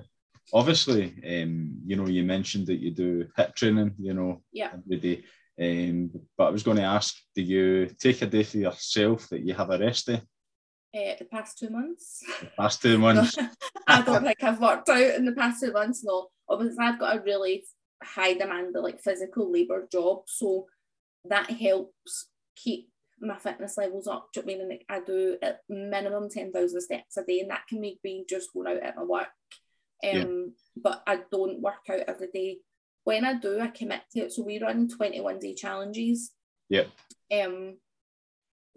[0.53, 4.71] Obviously, um, you know, you mentioned that you do HIIT training, you know, Yeah.
[4.73, 5.23] every day.
[5.59, 9.41] Um, but I was going to ask, do you take a day for yourself that
[9.41, 10.21] you have a rest day?
[10.95, 12.23] Uh, the past two months.
[12.39, 13.37] The past two months.
[13.87, 16.03] I don't think I've worked out in the past two months.
[16.03, 17.63] No, obviously I've got a really
[18.03, 20.65] high demand of like physical labour job, so
[21.25, 24.29] that helps keep my fitness levels up.
[24.33, 24.79] Do you know I mean?
[24.89, 28.53] I do at minimum ten thousand steps a day, and that can make me just
[28.53, 29.27] going out at my work.
[30.07, 32.59] Um, but I don't work out every day.
[33.03, 34.31] When I do, I commit to it.
[34.31, 36.31] So we run twenty one day challenges.
[36.69, 36.83] Yeah.
[37.31, 37.77] Um,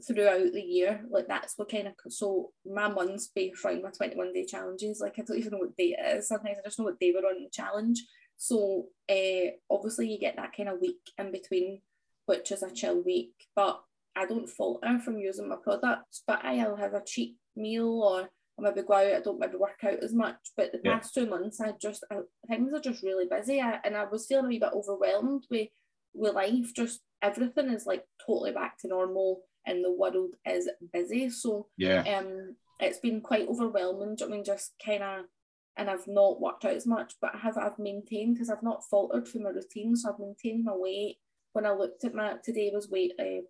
[0.07, 1.05] throughout the year.
[1.11, 5.01] Like that's what kind of so my month's based around my 21 day challenges.
[5.01, 6.29] Like I don't even know what day it is.
[6.29, 8.03] Sometimes I just know what day we're on the challenge.
[8.37, 11.83] So uh, obviously you get that kind of week in between,
[12.27, 13.33] which is a chill week.
[13.55, 13.81] But
[14.17, 16.23] I don't falter from using my products.
[16.27, 18.23] But I'll have a cheap meal or
[18.59, 19.07] I maybe go out.
[19.15, 20.37] I don't maybe work out as much.
[20.57, 20.99] But the Yeah.
[20.99, 23.61] past two months, I just I, things are just really busy.
[23.61, 25.69] I, and I was feeling a wee bit overwhelmed with
[26.15, 26.73] with life.
[26.75, 31.31] Just everything is like totally back to normal and the world is busy.
[31.31, 32.03] So Yeah.
[32.19, 34.15] um it's been quite overwhelming.
[34.17, 35.25] do you know what I mean just kind of
[35.77, 38.85] and I've not worked out as much, but I have I've maintained because I've not
[38.91, 39.97] faltered from my routine.
[39.97, 41.19] So I've maintained my weight.
[41.53, 43.43] When I looked at my today was weight uh,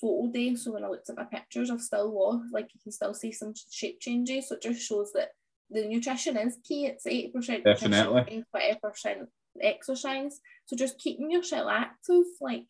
[0.00, 2.52] photo day, so when I looked at my pictures, I've still lost.
[2.52, 4.48] Like you can still see some shape changes.
[4.48, 5.30] So it just shows that
[5.70, 6.86] the nutrition is key.
[6.86, 8.44] It's eighty percent Definitely.
[8.54, 9.28] twenty percent
[9.60, 10.40] exercise.
[10.66, 12.66] So just keeping yourself active, like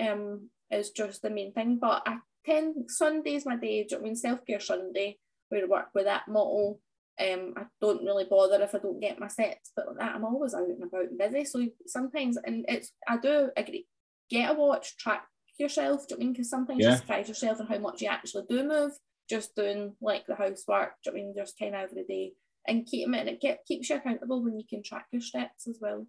[0.00, 1.78] um, is just the main thing.
[1.80, 3.84] But I tend Sunday's my day.
[3.84, 5.18] Do you know I mean self care Sunday?
[5.48, 6.78] Where I work with that motto.
[7.20, 10.24] Um, I don't really bother if I don't get my sets, but like that I'm
[10.24, 11.44] always out and about and busy.
[11.44, 13.86] So sometimes, and it's I do agree.
[14.30, 15.26] Get a watch, track
[15.58, 16.08] yourself.
[16.08, 16.32] Do you know I mean?
[16.32, 16.90] Because sometimes Yeah.
[16.90, 18.92] you surprise yourself on how much you actually do move.
[19.30, 20.94] Just doing like the housework.
[21.04, 21.34] Do you know I mean?
[21.36, 22.32] Just kind of every day
[22.66, 25.68] and keep it, and it get, keeps you accountable when you can track your steps
[25.68, 26.06] as well.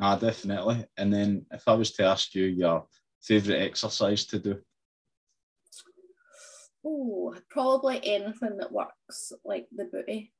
[0.00, 0.86] Ah, definitely.
[0.96, 2.86] And then if I was to ask you your
[3.20, 4.60] favourite exercise to do,
[6.90, 10.32] Oh, probably anything that works like the booty.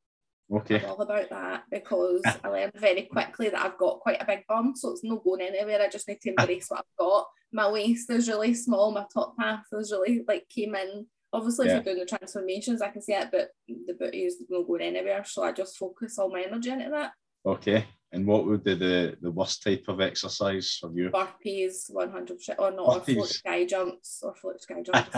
[0.50, 0.80] okay.
[0.80, 2.38] I'm all about that because ah.
[2.44, 5.42] I learned very quickly that I've got quite a big bum, so it's not going
[5.42, 5.82] anywhere.
[5.82, 6.42] I just need to ah.
[6.42, 7.26] embrace what I've got.
[7.52, 11.06] My waist is really small, my top half is really like came in.
[11.34, 11.78] Obviously, Yeah.
[11.78, 14.80] if you're doing the transformations, I can see it, but the booty is not going
[14.82, 15.24] anywhere.
[15.24, 17.12] So I just focus all my energy into that.
[17.44, 17.86] Okay.
[18.12, 21.10] And what would be the, the worst type of exercise for you?
[21.10, 25.14] Burpees, 100%, or not, or float sky jumps, or float sky jumps.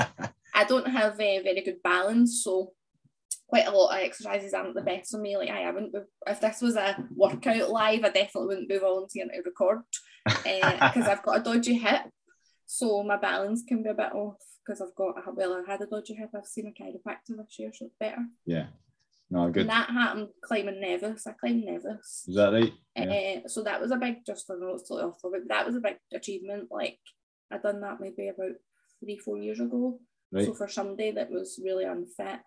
[0.55, 2.73] I don't have a very good balance, so
[3.51, 5.37] quite a lot of exercises aren't the best for me.
[5.37, 5.95] Like I haven't.
[6.27, 9.81] If this was a workout live, I definitely wouldn't be volunteering to record
[10.27, 12.03] uh, because I've got a dodgy hip,
[12.67, 15.87] so my balance can be a bit off because I've got well, I had a
[15.87, 16.31] dodgy hip.
[16.35, 18.25] I've seen a chiropractor this year, so it's better.
[18.47, 18.67] yeah.
[19.31, 19.63] No, good.
[19.63, 21.27] And that happened climbing Nevis.
[21.27, 22.25] I climbed Nevis.
[22.27, 22.73] Is that right?
[22.97, 23.41] Yeah.
[23.45, 25.77] Uh, so that was a big, just for notes totally off topic, but that was
[25.77, 26.69] a big achievement.
[26.71, 26.99] Like
[27.53, 28.57] I done that maybe about
[28.99, 30.01] three, four years ago.
[30.33, 30.47] Right.
[30.47, 32.41] So for somebody that was really unfit,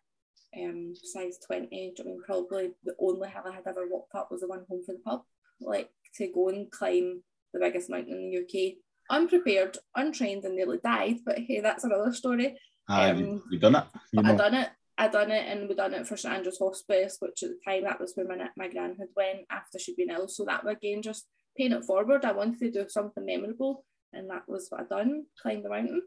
[0.57, 3.67] um, size 20, do you know what I mean, probably the only hill I had
[3.67, 5.21] ever walked up was the one home for the pub.
[5.61, 8.75] Like to go and climb the biggest mountain in the UK.
[9.09, 11.17] Unprepared, untrained, and nearly died.
[11.25, 12.57] But hey, that's another story.
[12.89, 13.83] Ah, um, you, you done it.
[14.11, 14.37] You But I know.
[14.37, 14.69] done it.
[15.03, 17.83] I done it, and we done it for St Andrews Hospice, which at the time
[17.83, 20.29] that was where my my gran had went after she'd been ill.
[20.29, 22.23] So that again, just paying it forward.
[22.23, 25.25] I wanted to do something memorable, and that was what I done.
[25.41, 26.03] Climbed the mountain.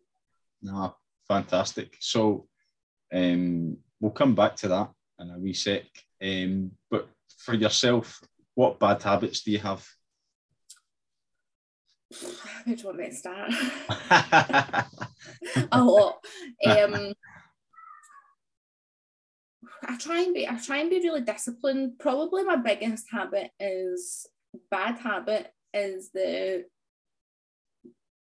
[0.63, 0.97] No,
[1.29, 1.97] fantastic.
[2.01, 2.49] So
[3.13, 5.85] um, we'll come back to that in a wee sec.
[6.23, 8.21] Um, but for yourself,
[8.55, 9.87] what bad habits do you have?
[12.65, 13.53] Where do you want me to start?
[15.73, 16.17] a lot.
[16.67, 17.13] Um,
[19.85, 21.99] I try and be I try and be really disciplined.
[21.99, 24.27] Probably my biggest habit is
[24.71, 26.65] bad habit is the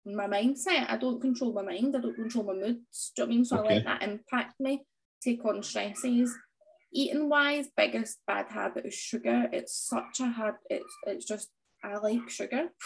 [0.05, 0.89] my mindset.
[0.89, 1.97] I don't control my mind.
[1.97, 3.13] I don't control my moods.
[3.17, 3.45] Do you know what I mean?
[3.45, 3.69] So okay.
[3.69, 4.85] I let that impact me.
[5.23, 6.35] Take on stresses.
[6.93, 9.49] Eating wise, biggest bad habit is sugar.
[9.53, 10.55] It's such a hard.
[10.71, 11.49] It's it's just
[11.83, 12.69] I like sugar.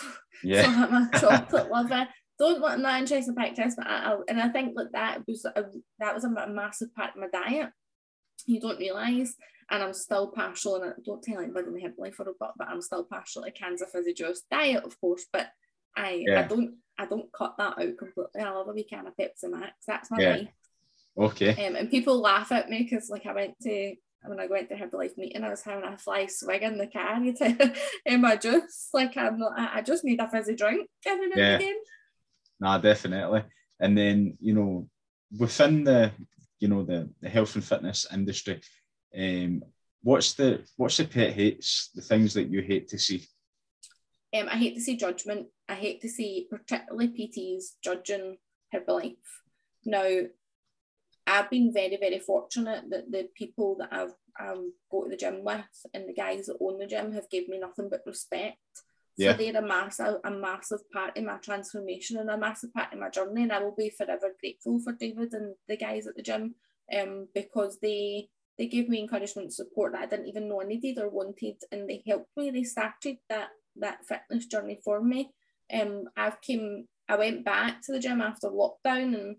[0.42, 0.62] Yeah.
[0.62, 2.08] so I'm a chocolate lover.
[2.38, 5.44] Don't I'm not interested in practice, but I, I, and I think that that was
[5.44, 5.64] a,
[5.98, 7.68] that was a massive part of my diet.
[8.50, 9.34] You don't realise,
[9.70, 12.50] and I'm still partial, and I don't tell anybody in the Herbalife for a bit,
[12.56, 15.26] but I'm still partial to cans of fizzy juice diet, of course.
[15.32, 15.48] But
[15.96, 16.40] I yeah.
[16.40, 18.40] I don't I don't cut that out completely.
[18.40, 19.72] I love a wee can of Pepsi Max.
[19.86, 20.30] That's my yeah.
[20.30, 20.48] life.
[21.18, 21.66] Okay.
[21.66, 24.76] Um, and people laugh at me because like I went to when I went to
[24.76, 27.18] Herbalife meeting, I was having a fly swig in the car
[28.06, 28.88] in my juice.
[28.92, 31.52] Like I'm not, I just need a fizzy drink every now yeah.
[31.52, 31.76] and again.
[32.60, 33.44] Nah, definitely.
[33.80, 34.88] And then you know,
[35.38, 36.12] within the
[36.60, 38.60] you know the, the health and fitness industry,
[39.16, 39.62] um,
[40.02, 43.26] what's the what's the pet hates, the things that you hate to see?
[44.34, 45.48] Um, I hate to see judgment.
[45.68, 48.36] I hate to see particularly PTs judging
[48.72, 49.18] her belief.
[49.84, 50.08] Now,
[51.26, 55.44] I've been very, very fortunate that the people that I've um, go to the gym
[55.44, 58.58] with and the guys that own the gym have given me nothing but respect.
[59.16, 59.32] Yeah.
[59.32, 63.00] So they're a massive, a massive part in my transformation and a massive part in
[63.00, 63.42] my journey.
[63.42, 66.54] And I will be forever grateful for David and the guys at the gym
[66.98, 70.98] um, because they they gave me encouragement support that I didn't even know I needed
[70.98, 72.50] or wanted and they helped me.
[72.50, 75.30] They started that that fitness journey for me.
[75.72, 79.36] Um, I've came, I went back to the gym after lockdown, and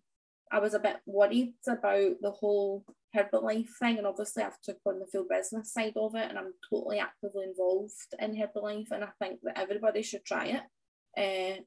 [0.51, 2.83] I was a bit worried about the whole
[3.15, 3.97] Herbalife thing.
[3.97, 7.45] And obviously, I've took on the full business side of it, and I'm totally actively
[7.45, 8.91] involved in Herbalife.
[8.91, 10.59] And I think that everybody should try
[11.17, 11.61] it, uh,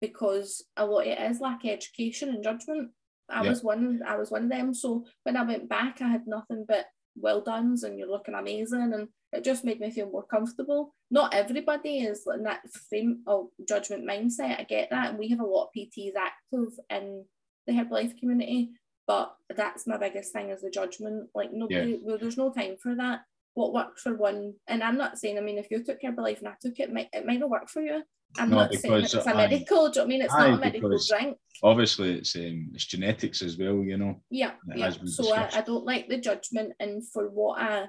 [0.00, 2.90] because a lot it is like education and judgment.
[3.30, 3.48] I yeah.
[3.48, 4.74] was one, I was one of them.
[4.74, 6.86] So when I went back, I had nothing but
[7.16, 10.94] well done, and you're looking amazing, and it just made me feel more comfortable.
[11.10, 14.60] Not everybody is in that frame of judgment mindset.
[14.60, 15.10] I get that.
[15.10, 17.24] And we have a lot of PTs active in
[17.66, 18.70] the Herbalife community,
[19.06, 21.28] but that's my biggest thing is the judgment.
[21.34, 21.96] Like nobody, yeah.
[22.02, 23.20] well, there's no time for that.
[23.54, 25.38] What works for one, and I'm not saying.
[25.38, 27.50] I mean, if you took Herbalife and I took it, it might, it might not
[27.50, 28.02] work for you.
[28.36, 29.90] I'm no, not saying it's a medical.
[29.90, 31.36] Do you know I mean it's not a medical drink?
[31.62, 33.76] Obviously, it's um, it's genetics as well.
[33.84, 34.20] You know.
[34.28, 34.90] Yeah, yeah.
[35.04, 37.86] So I, I don't like the judgment, and for what I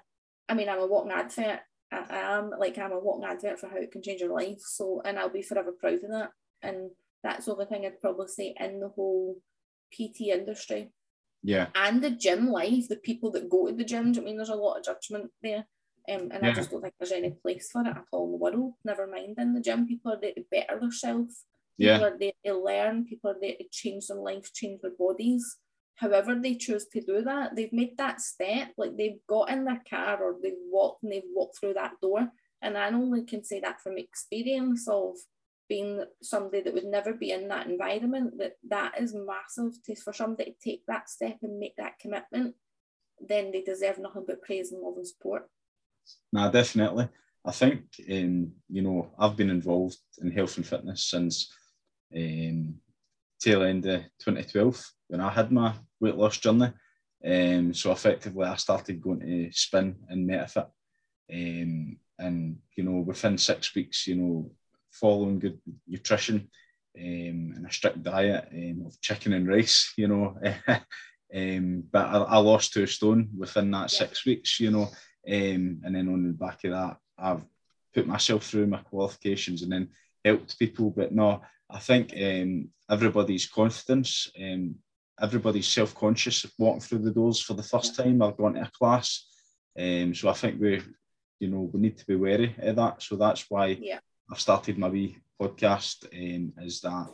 [0.47, 1.59] I mean, I'm a walking advert.
[1.91, 4.59] I, am like I'm a walking advert for how it can change your life.
[4.59, 6.29] So, and I'll be forever proud of that.
[6.61, 6.91] And
[7.23, 9.37] that's the only thing I'd probably say in the whole
[9.93, 10.91] PT industry.
[11.45, 11.67] Yeah.
[11.75, 14.13] And the gym life, the people that go to the gym.
[14.17, 15.65] I mean, there's a lot of judgment there.
[16.07, 16.49] Um, and yeah.
[16.49, 18.73] I just don't think there's any place for it at all in the world.
[18.83, 19.87] Never mind in the gym.
[19.87, 21.45] People are there to better themselves.
[21.79, 22.03] People yeah.
[22.03, 23.05] are there to learn.
[23.05, 25.57] People are there to change their life, change their bodies
[25.95, 29.81] however they choose to do that, they've made that step, like they've got in their
[29.89, 32.27] car or they've walked and they've walked through that door.
[32.61, 35.15] And I only can say that from experience of
[35.67, 40.13] being somebody that would never be in that environment, that that is massive to, for
[40.13, 42.55] somebody to take that step and make that commitment,
[43.19, 45.49] then they deserve nothing but praise and love and support.
[46.31, 47.09] Nah, definitely.
[47.45, 51.51] I think, um, you know, I've been involved in health and fitness since
[52.15, 52.75] um,
[53.39, 56.71] tail end of 2012 when I had my weight loss journey.
[57.25, 60.67] Um, so effectively, I started going to spin and MetaFit,
[61.33, 64.51] um, and you know, within six weeks, you know,
[64.99, 66.49] following good nutrition
[66.97, 70.37] um, and a strict diet um, of chicken and rice, you know,
[71.35, 75.95] um, but I, I, lost two stone within that six weeks, you know, um, and
[75.95, 77.43] then on the back of that, I've
[77.93, 79.89] put myself through my qualifications and then
[80.23, 80.89] helped people.
[80.91, 84.75] But no, I think um, everybody's confidence um,
[85.21, 89.27] everybody's self-conscious walking through the doors for the first time or going to a class.
[89.77, 90.81] Um, so I think we,
[91.39, 93.01] you know, we need to be wary of that.
[93.01, 93.99] So that's why yeah.
[94.31, 96.05] I've started my wee podcast.
[96.13, 97.07] Um, is that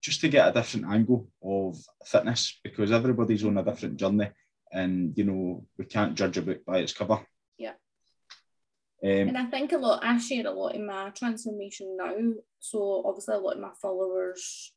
[0.00, 4.30] just to get a different angle of fitness because everybody's on a different journey,
[4.72, 7.20] and you know we can't judge a book by its cover.
[7.56, 7.74] Yeah.
[9.02, 10.04] Um, and I think a lot.
[10.04, 12.14] I share a lot in my transformation now.
[12.58, 14.72] So obviously, a lot of my followers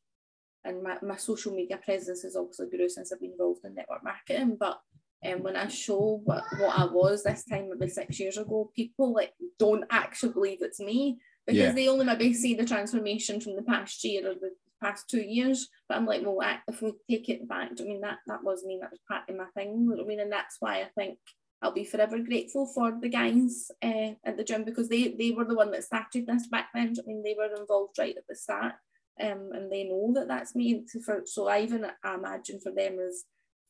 [0.64, 4.04] and my, my social media presence has obviously grew since I've been involved in network
[4.04, 4.56] marketing.
[4.58, 4.80] But
[5.26, 9.12] um, when I show what, what I was this time maybe six years ago, people
[9.12, 11.72] like don't actually believe it's me because yeah.
[11.72, 15.68] they only maybe see the transformation from the past year or the past two years.
[15.88, 18.78] But I'm like, well, if we take it back, I mean that that was me,
[18.80, 19.96] that was part of my thing.
[19.98, 21.18] I mean, and that's why I think
[21.62, 25.44] I'll be forever grateful for the guys uh, at the gym because they they were
[25.44, 26.94] the one that started this back then.
[26.98, 28.74] I mean, they were involved right at the start
[29.20, 30.84] um, and they know that that's me.
[31.04, 33.24] For, so I even I imagine for them as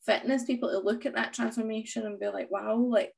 [0.05, 3.13] fitness people to look at that transformation and be like, wow, like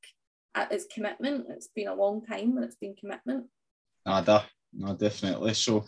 [0.71, 1.45] it's commitment.
[1.49, 3.45] It's been a long time and it's been commitment.
[4.05, 4.43] Nah, da,
[4.73, 5.53] no, definitely.
[5.53, 5.85] So,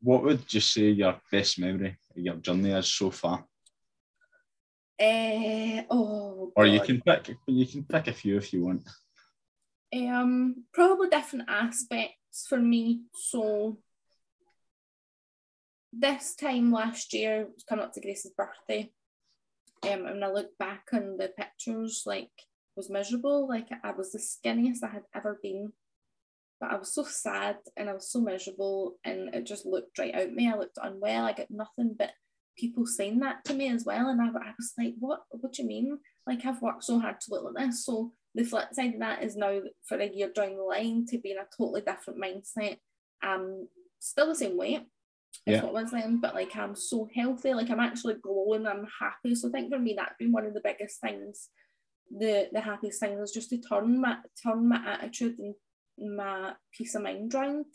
[0.00, 3.44] what would you say your best memory of your journey is so far?
[5.00, 8.82] Uh, oh, or you can pick you can pick a few if you want.
[9.94, 13.02] Um, probably different aspects for me.
[13.14, 13.78] So
[15.92, 18.90] this time last year, coming up to Grace's birthday.
[19.84, 22.30] Um, and I look back on the pictures, like
[22.76, 23.48] was miserable.
[23.48, 25.72] Like I was the skinniest I had ever been.
[26.62, 30.14] But I was so sad and I was so miserable and it just looked right
[30.14, 30.48] out me.
[30.48, 31.24] I looked unwell.
[31.24, 32.12] I got nothing but
[32.56, 34.06] people saying that to me as well.
[34.06, 35.98] And I, I was like, what what do you mean?
[36.24, 37.84] Like I've worked so hard to look like this.
[37.84, 41.18] So the flip side of that is now for a year down the line to
[41.18, 42.76] be in a totally different mindset.
[43.26, 43.66] Um
[43.98, 44.84] still the same weight.
[45.44, 45.64] Yeah.
[45.64, 49.34] what was then, but like I'm so healthy, like I'm actually glowing, I'm happy.
[49.34, 51.48] So I think for me that's been one of the biggest things,
[52.16, 55.56] the the happiest thing is just to turn my turn my attitude and
[56.02, 57.66] my peace of mind round.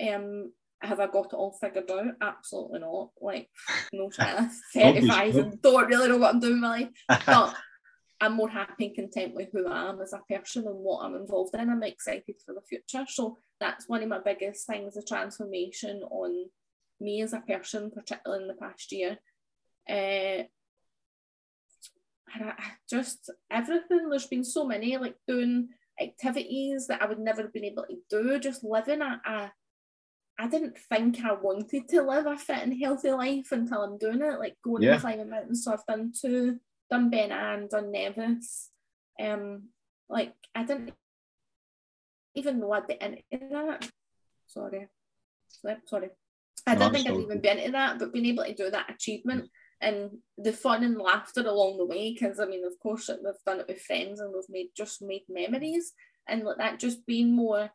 [0.00, 0.52] Um
[0.82, 2.14] have I got it all figured out?
[2.20, 3.10] Absolutely not.
[3.20, 3.48] Like,
[3.92, 4.60] no chance.
[4.74, 6.88] 35 and don't really know what I'm doing in my life.
[7.26, 7.54] But
[8.20, 11.14] I'm more happy and content with who I am as a person and what I'm
[11.14, 11.70] involved in.
[11.70, 13.06] I'm excited for the future.
[13.08, 16.46] So that's one of my biggest things, the transformation on
[17.00, 19.18] me as a person, particularly in the past year.
[19.88, 20.44] Uh,
[22.34, 22.52] and
[22.88, 24.08] just everything.
[24.08, 25.68] There's been so many like doing
[26.00, 28.38] activities that I would never have been able to do.
[28.38, 29.52] Just living a, a
[30.38, 34.20] I didn't think I wanted to live a fit and healthy life until I'm doing
[34.20, 34.92] it, like going yeah.
[34.92, 35.64] and climbing mountains.
[35.64, 36.58] So I've done two,
[36.90, 38.70] done Ben and done Nevis.
[39.20, 39.68] Um,
[40.08, 40.92] like I didn't
[42.34, 43.88] even know I'd be into that.
[44.46, 44.88] Sorry.
[45.86, 46.10] Sorry.
[46.66, 49.50] I didn't think I'd even been into that, but being able to do that achievement
[49.84, 53.60] and the fun and laughter along the way, because I mean, of course, we've done
[53.60, 55.92] it with friends and we've made just made memories,
[56.28, 57.70] and like that just being more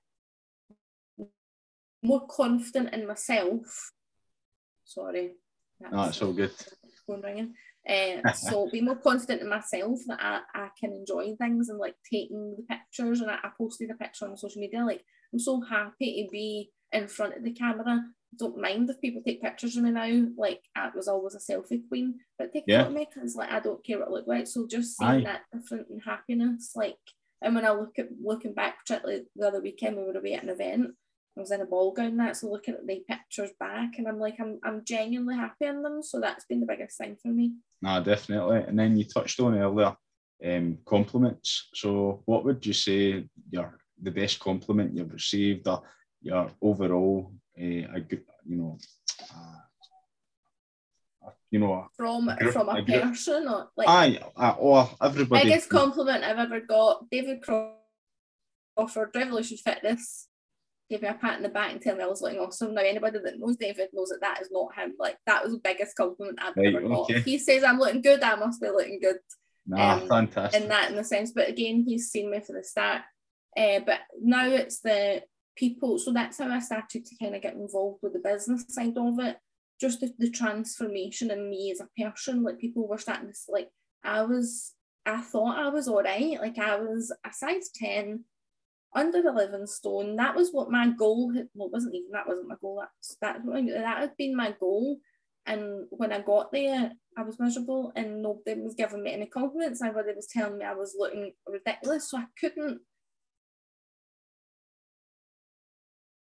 [2.01, 3.91] more confident in myself.
[4.83, 5.33] Sorry.
[5.79, 6.51] That's, no, it's all good.
[7.05, 7.53] Phone ringing.
[7.87, 11.95] Uh, so be more confident in myself that I, I can enjoy things and like
[12.11, 15.03] taking the pictures and I, I posted a picture on social media like
[15.33, 18.03] I'm so happy to be in front of the camera
[18.37, 21.87] don't mind if people take pictures of me now like I was always a selfie
[21.87, 22.83] queen but take yeah.
[22.83, 25.09] a of me because like I don't care what I look like so just seeing
[25.09, 25.23] Aye.
[25.23, 26.97] that different and happiness like
[27.41, 30.43] and when I look at looking back particularly the other weekend we were away at
[30.43, 30.91] an event
[31.39, 34.19] I was in a ball gown that, so looking at the pictures back, and I'm
[34.19, 36.03] like, I'm, I'm genuinely happy in them.
[36.03, 37.53] So that's been the biggest thing for me.
[37.81, 38.57] Nah, definitely.
[38.67, 39.95] And then you touched on earlier,
[40.45, 41.69] um, compliments.
[41.73, 45.83] So what would you say your the best compliment you've received, or
[46.21, 48.77] your overall, uh, a good, you know,
[49.33, 49.59] uh,
[51.51, 55.49] you know, from a, from a, person or like aye, uh, or everybody.
[55.49, 60.27] Biggest compliment I've ever got, David Crawford, Revolution Fitness
[60.89, 62.73] gave me a pat in the back and tell me I was looking awesome.
[62.73, 64.95] Now anybody that knows David knows that that is not him.
[64.97, 67.11] Like that was the biggest compliment I've right, ever got.
[67.11, 69.17] He says I'm looking good, I must be looking good.
[69.67, 70.61] Nah, um, fantastic.
[70.61, 73.01] In that in the sense, but again, he's seen me for the start.
[73.55, 75.21] Uh, but now it's the
[75.59, 75.99] people.
[75.99, 79.19] So that's how I started to kind of get involved with the business side of
[79.19, 79.37] it.
[79.79, 82.43] Just the, the transformation in me as a person.
[82.43, 83.69] Like people were starting to like
[84.03, 84.73] I was.
[85.05, 86.39] I thought I was all right.
[86.39, 88.25] Like I was a size ten
[88.95, 90.15] under 11 stone.
[90.15, 91.47] That was what my goal had.
[91.53, 92.81] Well, wasn't even that wasn't my goal.
[92.81, 94.99] That's that that had been my goal.
[95.45, 99.81] And when I got there, I was miserable, and nobody was giving me any compliments.
[99.81, 102.81] Everybody was telling me I was looking ridiculous, so I couldn't.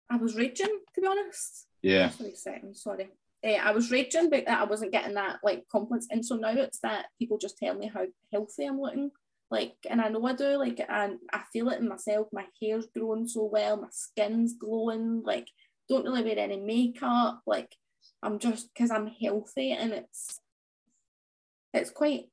[0.09, 1.67] I was raging, to be honest.
[1.81, 2.09] Yeah.
[2.09, 3.09] Sorry, second, sorry.
[3.45, 6.79] Uh, I was raging, but I wasn't getting that like compliments, and so now it's
[6.79, 9.11] that people just tell me how healthy I'm looking
[9.49, 12.87] like and I know I do like and I feel it in myself my hair's
[12.87, 15.47] growing so well my skin's glowing like
[15.87, 17.73] don't really wear any makeup like
[18.21, 20.39] I'm just because I'm healthy and it's
[21.73, 22.25] it's quite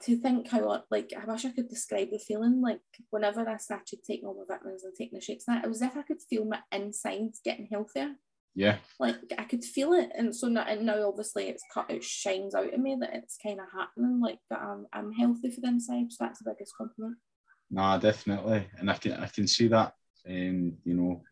[0.00, 2.80] to think how like I wish I could describe the feeling like
[3.10, 5.90] whenever I started taking all my vitamins and taking the shakes that it was as
[5.90, 8.14] if I could feel my insides getting healthier.
[8.54, 8.78] Yeah.
[8.98, 10.10] Like I could feel it.
[10.16, 13.36] And so now, and now obviously it's cut it shines out of me that it's
[13.42, 16.10] kind of happening like that I'm, I'm healthy for the inside.
[16.10, 17.16] So that's the biggest compliment.
[17.70, 18.66] Nah definitely.
[18.78, 19.92] And I can I can see that
[20.28, 21.22] um you know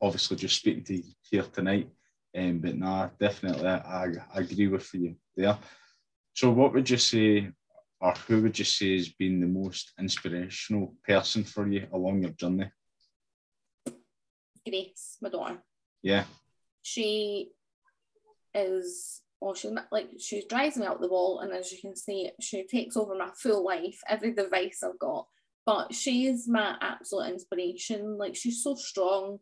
[0.00, 1.88] obviously just speaking to you here tonight
[2.36, 5.58] um but nah definitely I, I agree with you there
[6.38, 7.50] so what would you say
[8.00, 12.34] or who would you say has been the most inspirational person for you along your
[12.42, 12.70] journey
[14.66, 15.58] Grace my daughter
[16.02, 16.24] yeah.
[16.82, 17.50] She
[18.54, 22.30] is or she like she drives me out the wall, and as you can see,
[22.40, 25.26] she takes over my full life, every device I've got.
[25.64, 28.16] But she is my absolute inspiration.
[28.18, 29.38] Like she's so strong,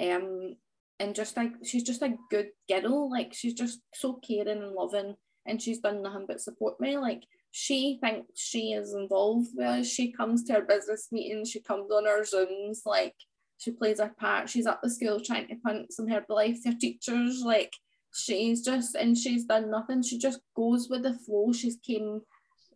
[0.00, 0.56] um,
[1.00, 3.10] and just like she's just a good girl.
[3.10, 5.16] Like she's just so caring and loving,
[5.46, 6.96] and she's done nothing but support me.
[6.96, 9.86] Like she thinks she is involved with us.
[9.86, 11.50] She comes to our business meetings.
[11.50, 12.78] She comes on our zooms.
[12.86, 13.14] Like
[13.58, 14.48] she plays her part.
[14.48, 17.42] She's at the school trying to punt some Herbalife to her teachers.
[17.44, 17.72] Like
[18.14, 20.02] she's just and she's done nothing.
[20.02, 21.52] She just goes with the flow.
[21.52, 22.22] She's came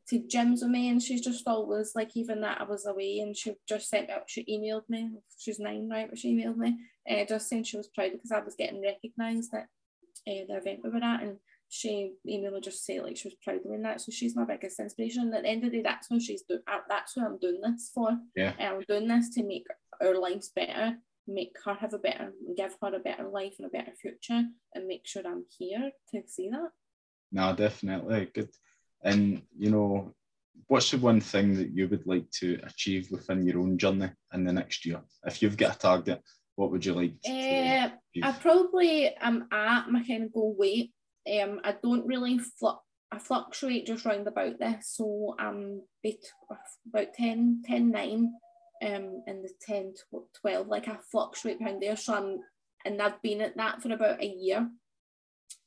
[0.08, 3.34] to gyms with me and she's just always like even that I was away and
[3.34, 5.10] she just sent out she emailed me.
[5.38, 6.76] She's nine right, but she emailed me
[7.10, 10.80] uh, just saying she was proud because I was getting recognised at uh, the event
[10.82, 11.36] we were at and
[11.74, 14.00] she emailed me just say like she was proud of me and that.
[14.00, 15.24] So she's my biggest inspiration.
[15.24, 16.60] And at the end of the day, that's what she's doing.
[16.88, 18.10] That's what I'm doing this for.
[18.36, 18.52] Yeah.
[18.58, 19.66] And I'm doing this to make
[20.00, 20.96] our lives better
[21.26, 24.42] make her have a better, give her a better life and a better future,
[24.74, 26.70] and make sure I'm here to see that.
[27.32, 28.50] No, definitely good.
[29.02, 30.14] And you know,
[30.66, 34.44] what's the one thing that you would like to achieve within your own journey in
[34.44, 35.00] the next year?
[35.24, 36.22] If you've got a target,
[36.56, 37.14] what would you like?
[37.26, 37.90] Uh,
[38.22, 40.92] I probably am at my kind of goal weight.
[41.30, 42.80] Um, I don't really fluctuate.
[43.12, 45.82] I fluctuate just round about this, so I'm
[46.88, 48.32] about 10, 10 9
[48.82, 51.96] um, in the 10 to 12, like I fluctuate behind there.
[51.96, 52.38] So I'm,
[52.84, 54.68] and I've been at that for about a year.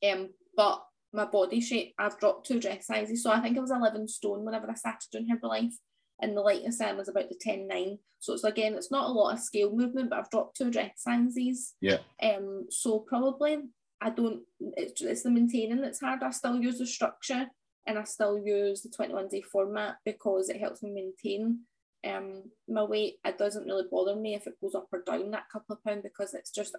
[0.07, 0.83] Um, but
[1.13, 3.23] my body shape, I've dropped two dress sizes.
[3.23, 5.73] So I think I was 11 stone whenever I started doing Herbalife.
[6.19, 7.97] And the lightest I was about the 10 9.
[8.19, 10.91] So it's again, it's not a lot of scale movement, but I've dropped two dress
[10.97, 11.75] sizes.
[11.79, 11.99] Yeah.
[12.21, 13.57] Um, so probably
[14.01, 16.23] I don't, it's, it's the maintaining that's hard.
[16.23, 17.47] I still use the structure
[17.87, 21.61] and I still use the 21 day format because it helps me maintain
[22.05, 23.15] um my weight.
[23.25, 26.03] It doesn't really bother me if it goes up or down that couple of pounds
[26.03, 26.75] because it's just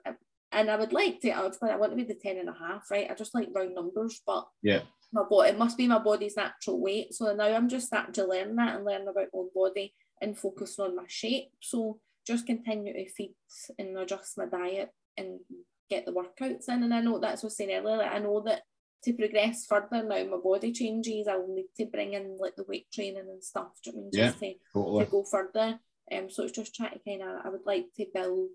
[0.52, 2.52] and I would like to I would I want to be the 10 and a
[2.52, 3.10] half right?
[3.10, 4.80] I just like round numbers but yeah.
[5.12, 7.14] my body it must be my body's natural weight.
[7.14, 10.38] So now I'm just starting to learn that and learn about my own body and
[10.38, 11.50] focus on my shape.
[11.60, 13.34] So just continue to feed
[13.78, 15.40] and adjust my diet and
[15.88, 18.18] get the workouts in and I know that's what I was saying earlier like I
[18.18, 18.62] know that
[19.04, 22.90] to progress further now my body changes I'll need to bring in like the weight
[22.92, 24.10] training and stuff do you know I mean?
[24.12, 25.04] yeah, just to, totally.
[25.04, 25.80] to go further
[26.12, 28.48] um so it's just trying to kind of I would like to build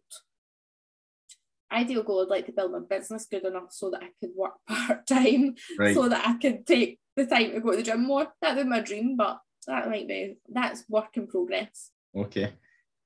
[1.72, 4.54] ideal goal I'd like to build my business good enough so that I could work
[4.68, 5.96] part-time right.
[5.96, 8.64] so that I could take the time to go to the gym more that would
[8.64, 12.54] be my dream but that might be that's work in progress okay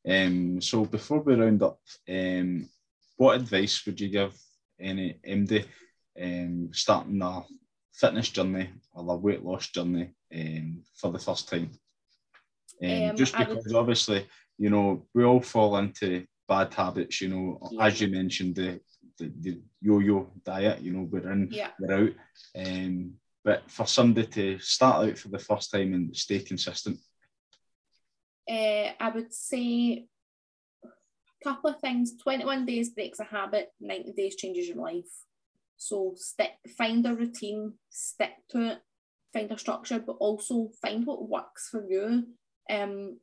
[0.10, 2.68] um so before we round up um
[3.18, 4.34] what advice would you give
[4.80, 5.66] any MD
[6.22, 7.44] um, starting a
[7.94, 11.72] fitness journey or a weight loss journey um, for the first time.
[12.84, 13.76] Um, um, just because would...
[13.76, 17.86] obviously, you know, we all fall into bad habits, you know, yeah.
[17.86, 18.80] as you mentioned, the,
[19.18, 21.70] the, the, yo-yo diet, you know, we're in, yeah.
[21.80, 22.14] we're out.
[22.56, 23.14] Um,
[23.44, 27.00] but for somebody to start out for the first time and stay consistent?
[28.50, 30.08] Uh, I would say
[31.44, 32.14] couple of things.
[32.22, 35.06] 21 days breaks a habit, 90 days changes your life.
[35.78, 38.80] So stick, find a routine, stick to it,
[39.34, 42.26] find a structure, but also find what works for you.
[42.70, 43.20] Um,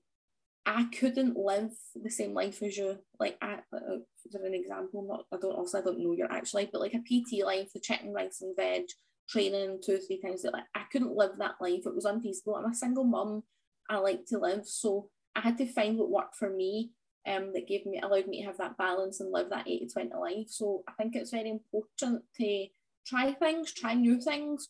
[0.66, 2.98] I couldn't live the same life as you.
[3.20, 3.98] Like, I, uh,
[4.32, 6.94] for an example, not I don't also I don't know your actual life, but like
[6.94, 8.84] a PT life, the chicken rice and veg,
[9.28, 10.44] training two or three times.
[10.44, 11.82] a Like I couldn't live that life.
[11.84, 12.56] It was unfeasible.
[12.56, 13.42] I'm a single mum.
[13.90, 16.92] I like to live, so I had to find what worked for me
[17.26, 20.10] um, that gave me allowed me to have that balance and live that 80 20
[20.14, 20.48] life.
[20.48, 22.66] So I think it's very important to
[23.06, 24.68] try things, try new things,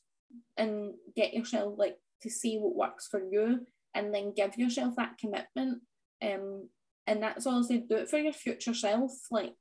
[0.56, 5.18] and get yourself like to see what works for you and then give yourself that
[5.18, 5.82] commitment.
[6.22, 6.68] Um,
[7.06, 9.12] and that's honestly do it for your future self.
[9.30, 9.54] Like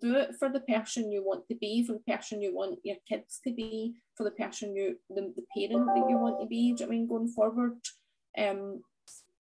[0.00, 2.96] do it for the person you want to be, for the person you want your
[3.08, 6.74] kids to be, for the person you the, the parent that you want to be.
[6.74, 7.78] Do you know I mean going forward?
[8.36, 8.82] Um,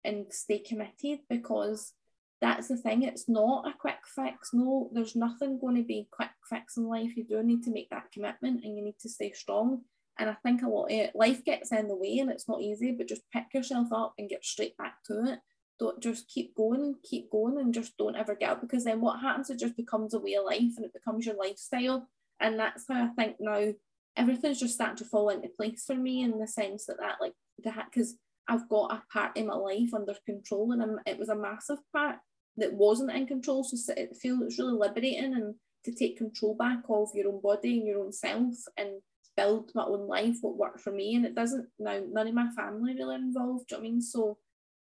[0.03, 1.93] and stay committed because
[2.41, 3.03] that's the thing.
[3.03, 4.51] It's not a quick fix.
[4.53, 7.17] No, there's nothing going to be quick fix in life.
[7.17, 9.81] You do need to make that commitment and you need to stay strong.
[10.19, 12.61] And I think a lot of it, life gets in the way and it's not
[12.61, 15.39] easy, but just pick yourself up and get straight back to it.
[15.79, 19.19] Don't just keep going, keep going, and just don't ever get up because then what
[19.19, 19.49] happens?
[19.49, 22.07] It just becomes a way of life and it becomes your lifestyle.
[22.39, 23.73] And that's how I think now
[24.15, 27.33] everything's just starting to fall into place for me in the sense that that like
[27.63, 28.15] that because
[28.47, 31.79] I've got a part in my life under control and I'm, it was a massive
[31.93, 32.17] part
[32.57, 33.63] that wasn't in control.
[33.63, 37.87] So it feels really liberating and to take control back of your own body and
[37.87, 39.01] your own self and
[39.35, 41.15] build my own life, what worked for me.
[41.15, 43.67] And it doesn't now none of my family really involved.
[43.67, 44.01] Do you know I mean?
[44.01, 44.37] So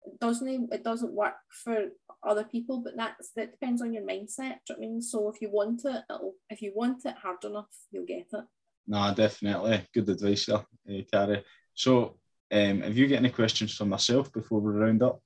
[0.05, 1.35] it doesn't it doesn't work
[1.65, 1.87] for
[2.27, 4.57] other people, but that's that depends on your mindset.
[4.67, 5.03] Do you know I mean?
[5.03, 8.45] So if you want it, it'll if you want it hard enough, you'll get it.
[8.87, 9.87] No, definitely.
[9.95, 10.49] Good advice
[10.85, 11.45] there, Carrie.
[11.75, 12.19] So,
[12.53, 15.23] um, have you got any questions for myself before we round up?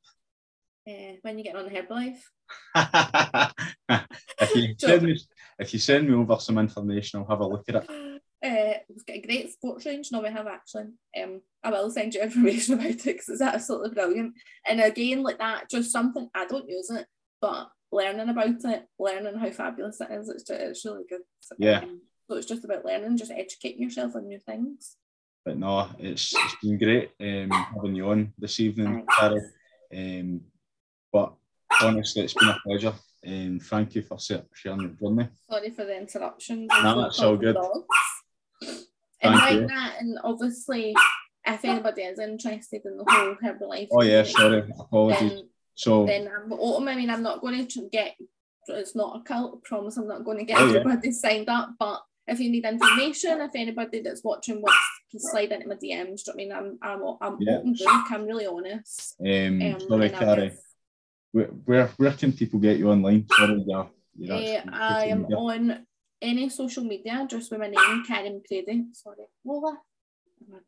[0.88, 2.20] Uh, when you get on Herbalife?
[4.40, 5.18] if, you send me,
[5.58, 7.90] if you send me over some information, I'll have a look at it.
[8.44, 10.10] Uh, we've got a great sports range.
[10.12, 10.84] No, we have actually.
[11.20, 14.34] Um, I will send you information about it because it's absolutely brilliant.
[14.64, 17.06] And again, like that, just something I don't use it,
[17.40, 21.22] but learning about it, learning how fabulous it is, it's just, it's really good.
[21.58, 21.80] Yeah.
[21.80, 24.96] Um, so it's just about learning, just educating yourself on new things.
[25.46, 29.40] But no, it's it's been great um, having you on this evening, Carol.
[29.96, 30.40] Um,
[31.12, 31.34] but
[31.80, 32.92] honestly, it's been a pleasure.
[33.24, 35.28] Um, thank you for sharing your journey.
[35.48, 36.66] Sorry for the interruption.
[36.66, 37.56] No, that's all good.
[39.22, 40.96] And like that, and obviously,
[41.46, 45.30] if anybody is interested in the whole Herbalife, oh yeah, sorry, apologies.
[45.30, 46.88] Then, so then I'm open.
[46.88, 48.16] I mean, I'm not going to get.
[48.66, 49.60] It's not a cult.
[49.64, 51.14] I promise, I'm not going to get oh, everybody yeah.
[51.14, 51.70] signed up.
[51.78, 54.78] But if you need information, if anybody that's watching wants
[55.12, 57.58] to slide into my DMs, I mean, I'm I'm I'm yeah.
[57.58, 58.10] open book.
[58.10, 59.16] I'm really honest.
[59.20, 60.52] Um, um sorry, Carrie.
[61.32, 63.26] Where, where where can people get you online?
[63.28, 63.64] Sorry,
[64.16, 64.62] yeah.
[64.66, 65.86] Uh, I am on
[66.20, 68.94] any social media just with my name, Karen McCreadie.
[68.94, 69.78] Sorry, Lola.
[70.48, 70.58] My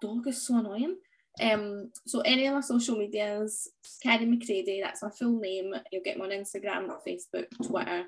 [0.00, 0.96] dog is so annoying.
[1.40, 3.68] Um, so any of my social medias,
[4.02, 5.74] Karen McCreadie, that's my full name.
[5.92, 8.04] You'll get me on Instagram, Facebook, Twitter,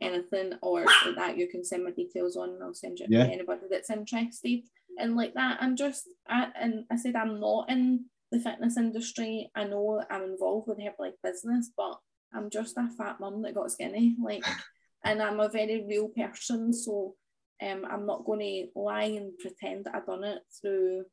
[0.00, 1.38] anything, or like that.
[1.38, 3.26] You can send my details on, and I'll send you yeah.
[3.26, 4.62] to anybody that's interested.
[4.98, 9.50] And like that, I'm just, I, and I said I'm not in the fitness industry.
[9.54, 11.98] I know I'm involved with Herbalife business, but
[12.34, 14.16] I'm just a fat mum that got skinny.
[14.22, 14.44] Like
[15.04, 17.14] and I'm a very real person, so
[17.62, 21.04] um, I'm not going to lie and pretend that I've done it through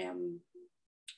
[0.00, 0.40] um,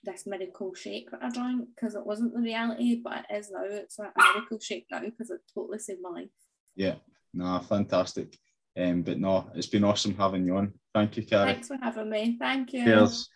[0.05, 3.63] this miracle shake that I drank because it wasn't the reality, but it is now.
[3.65, 6.29] It's a miracle shake now because it totally saved my life.
[6.77, 6.95] Yeah,
[7.35, 8.39] no, fantastic.
[8.77, 10.73] Um, but no, it's been awesome having you on.
[10.95, 11.53] Thank you, Carrie.
[11.55, 12.37] Thanks for having me.
[12.39, 12.85] Thank you.
[12.85, 13.29] Cheers.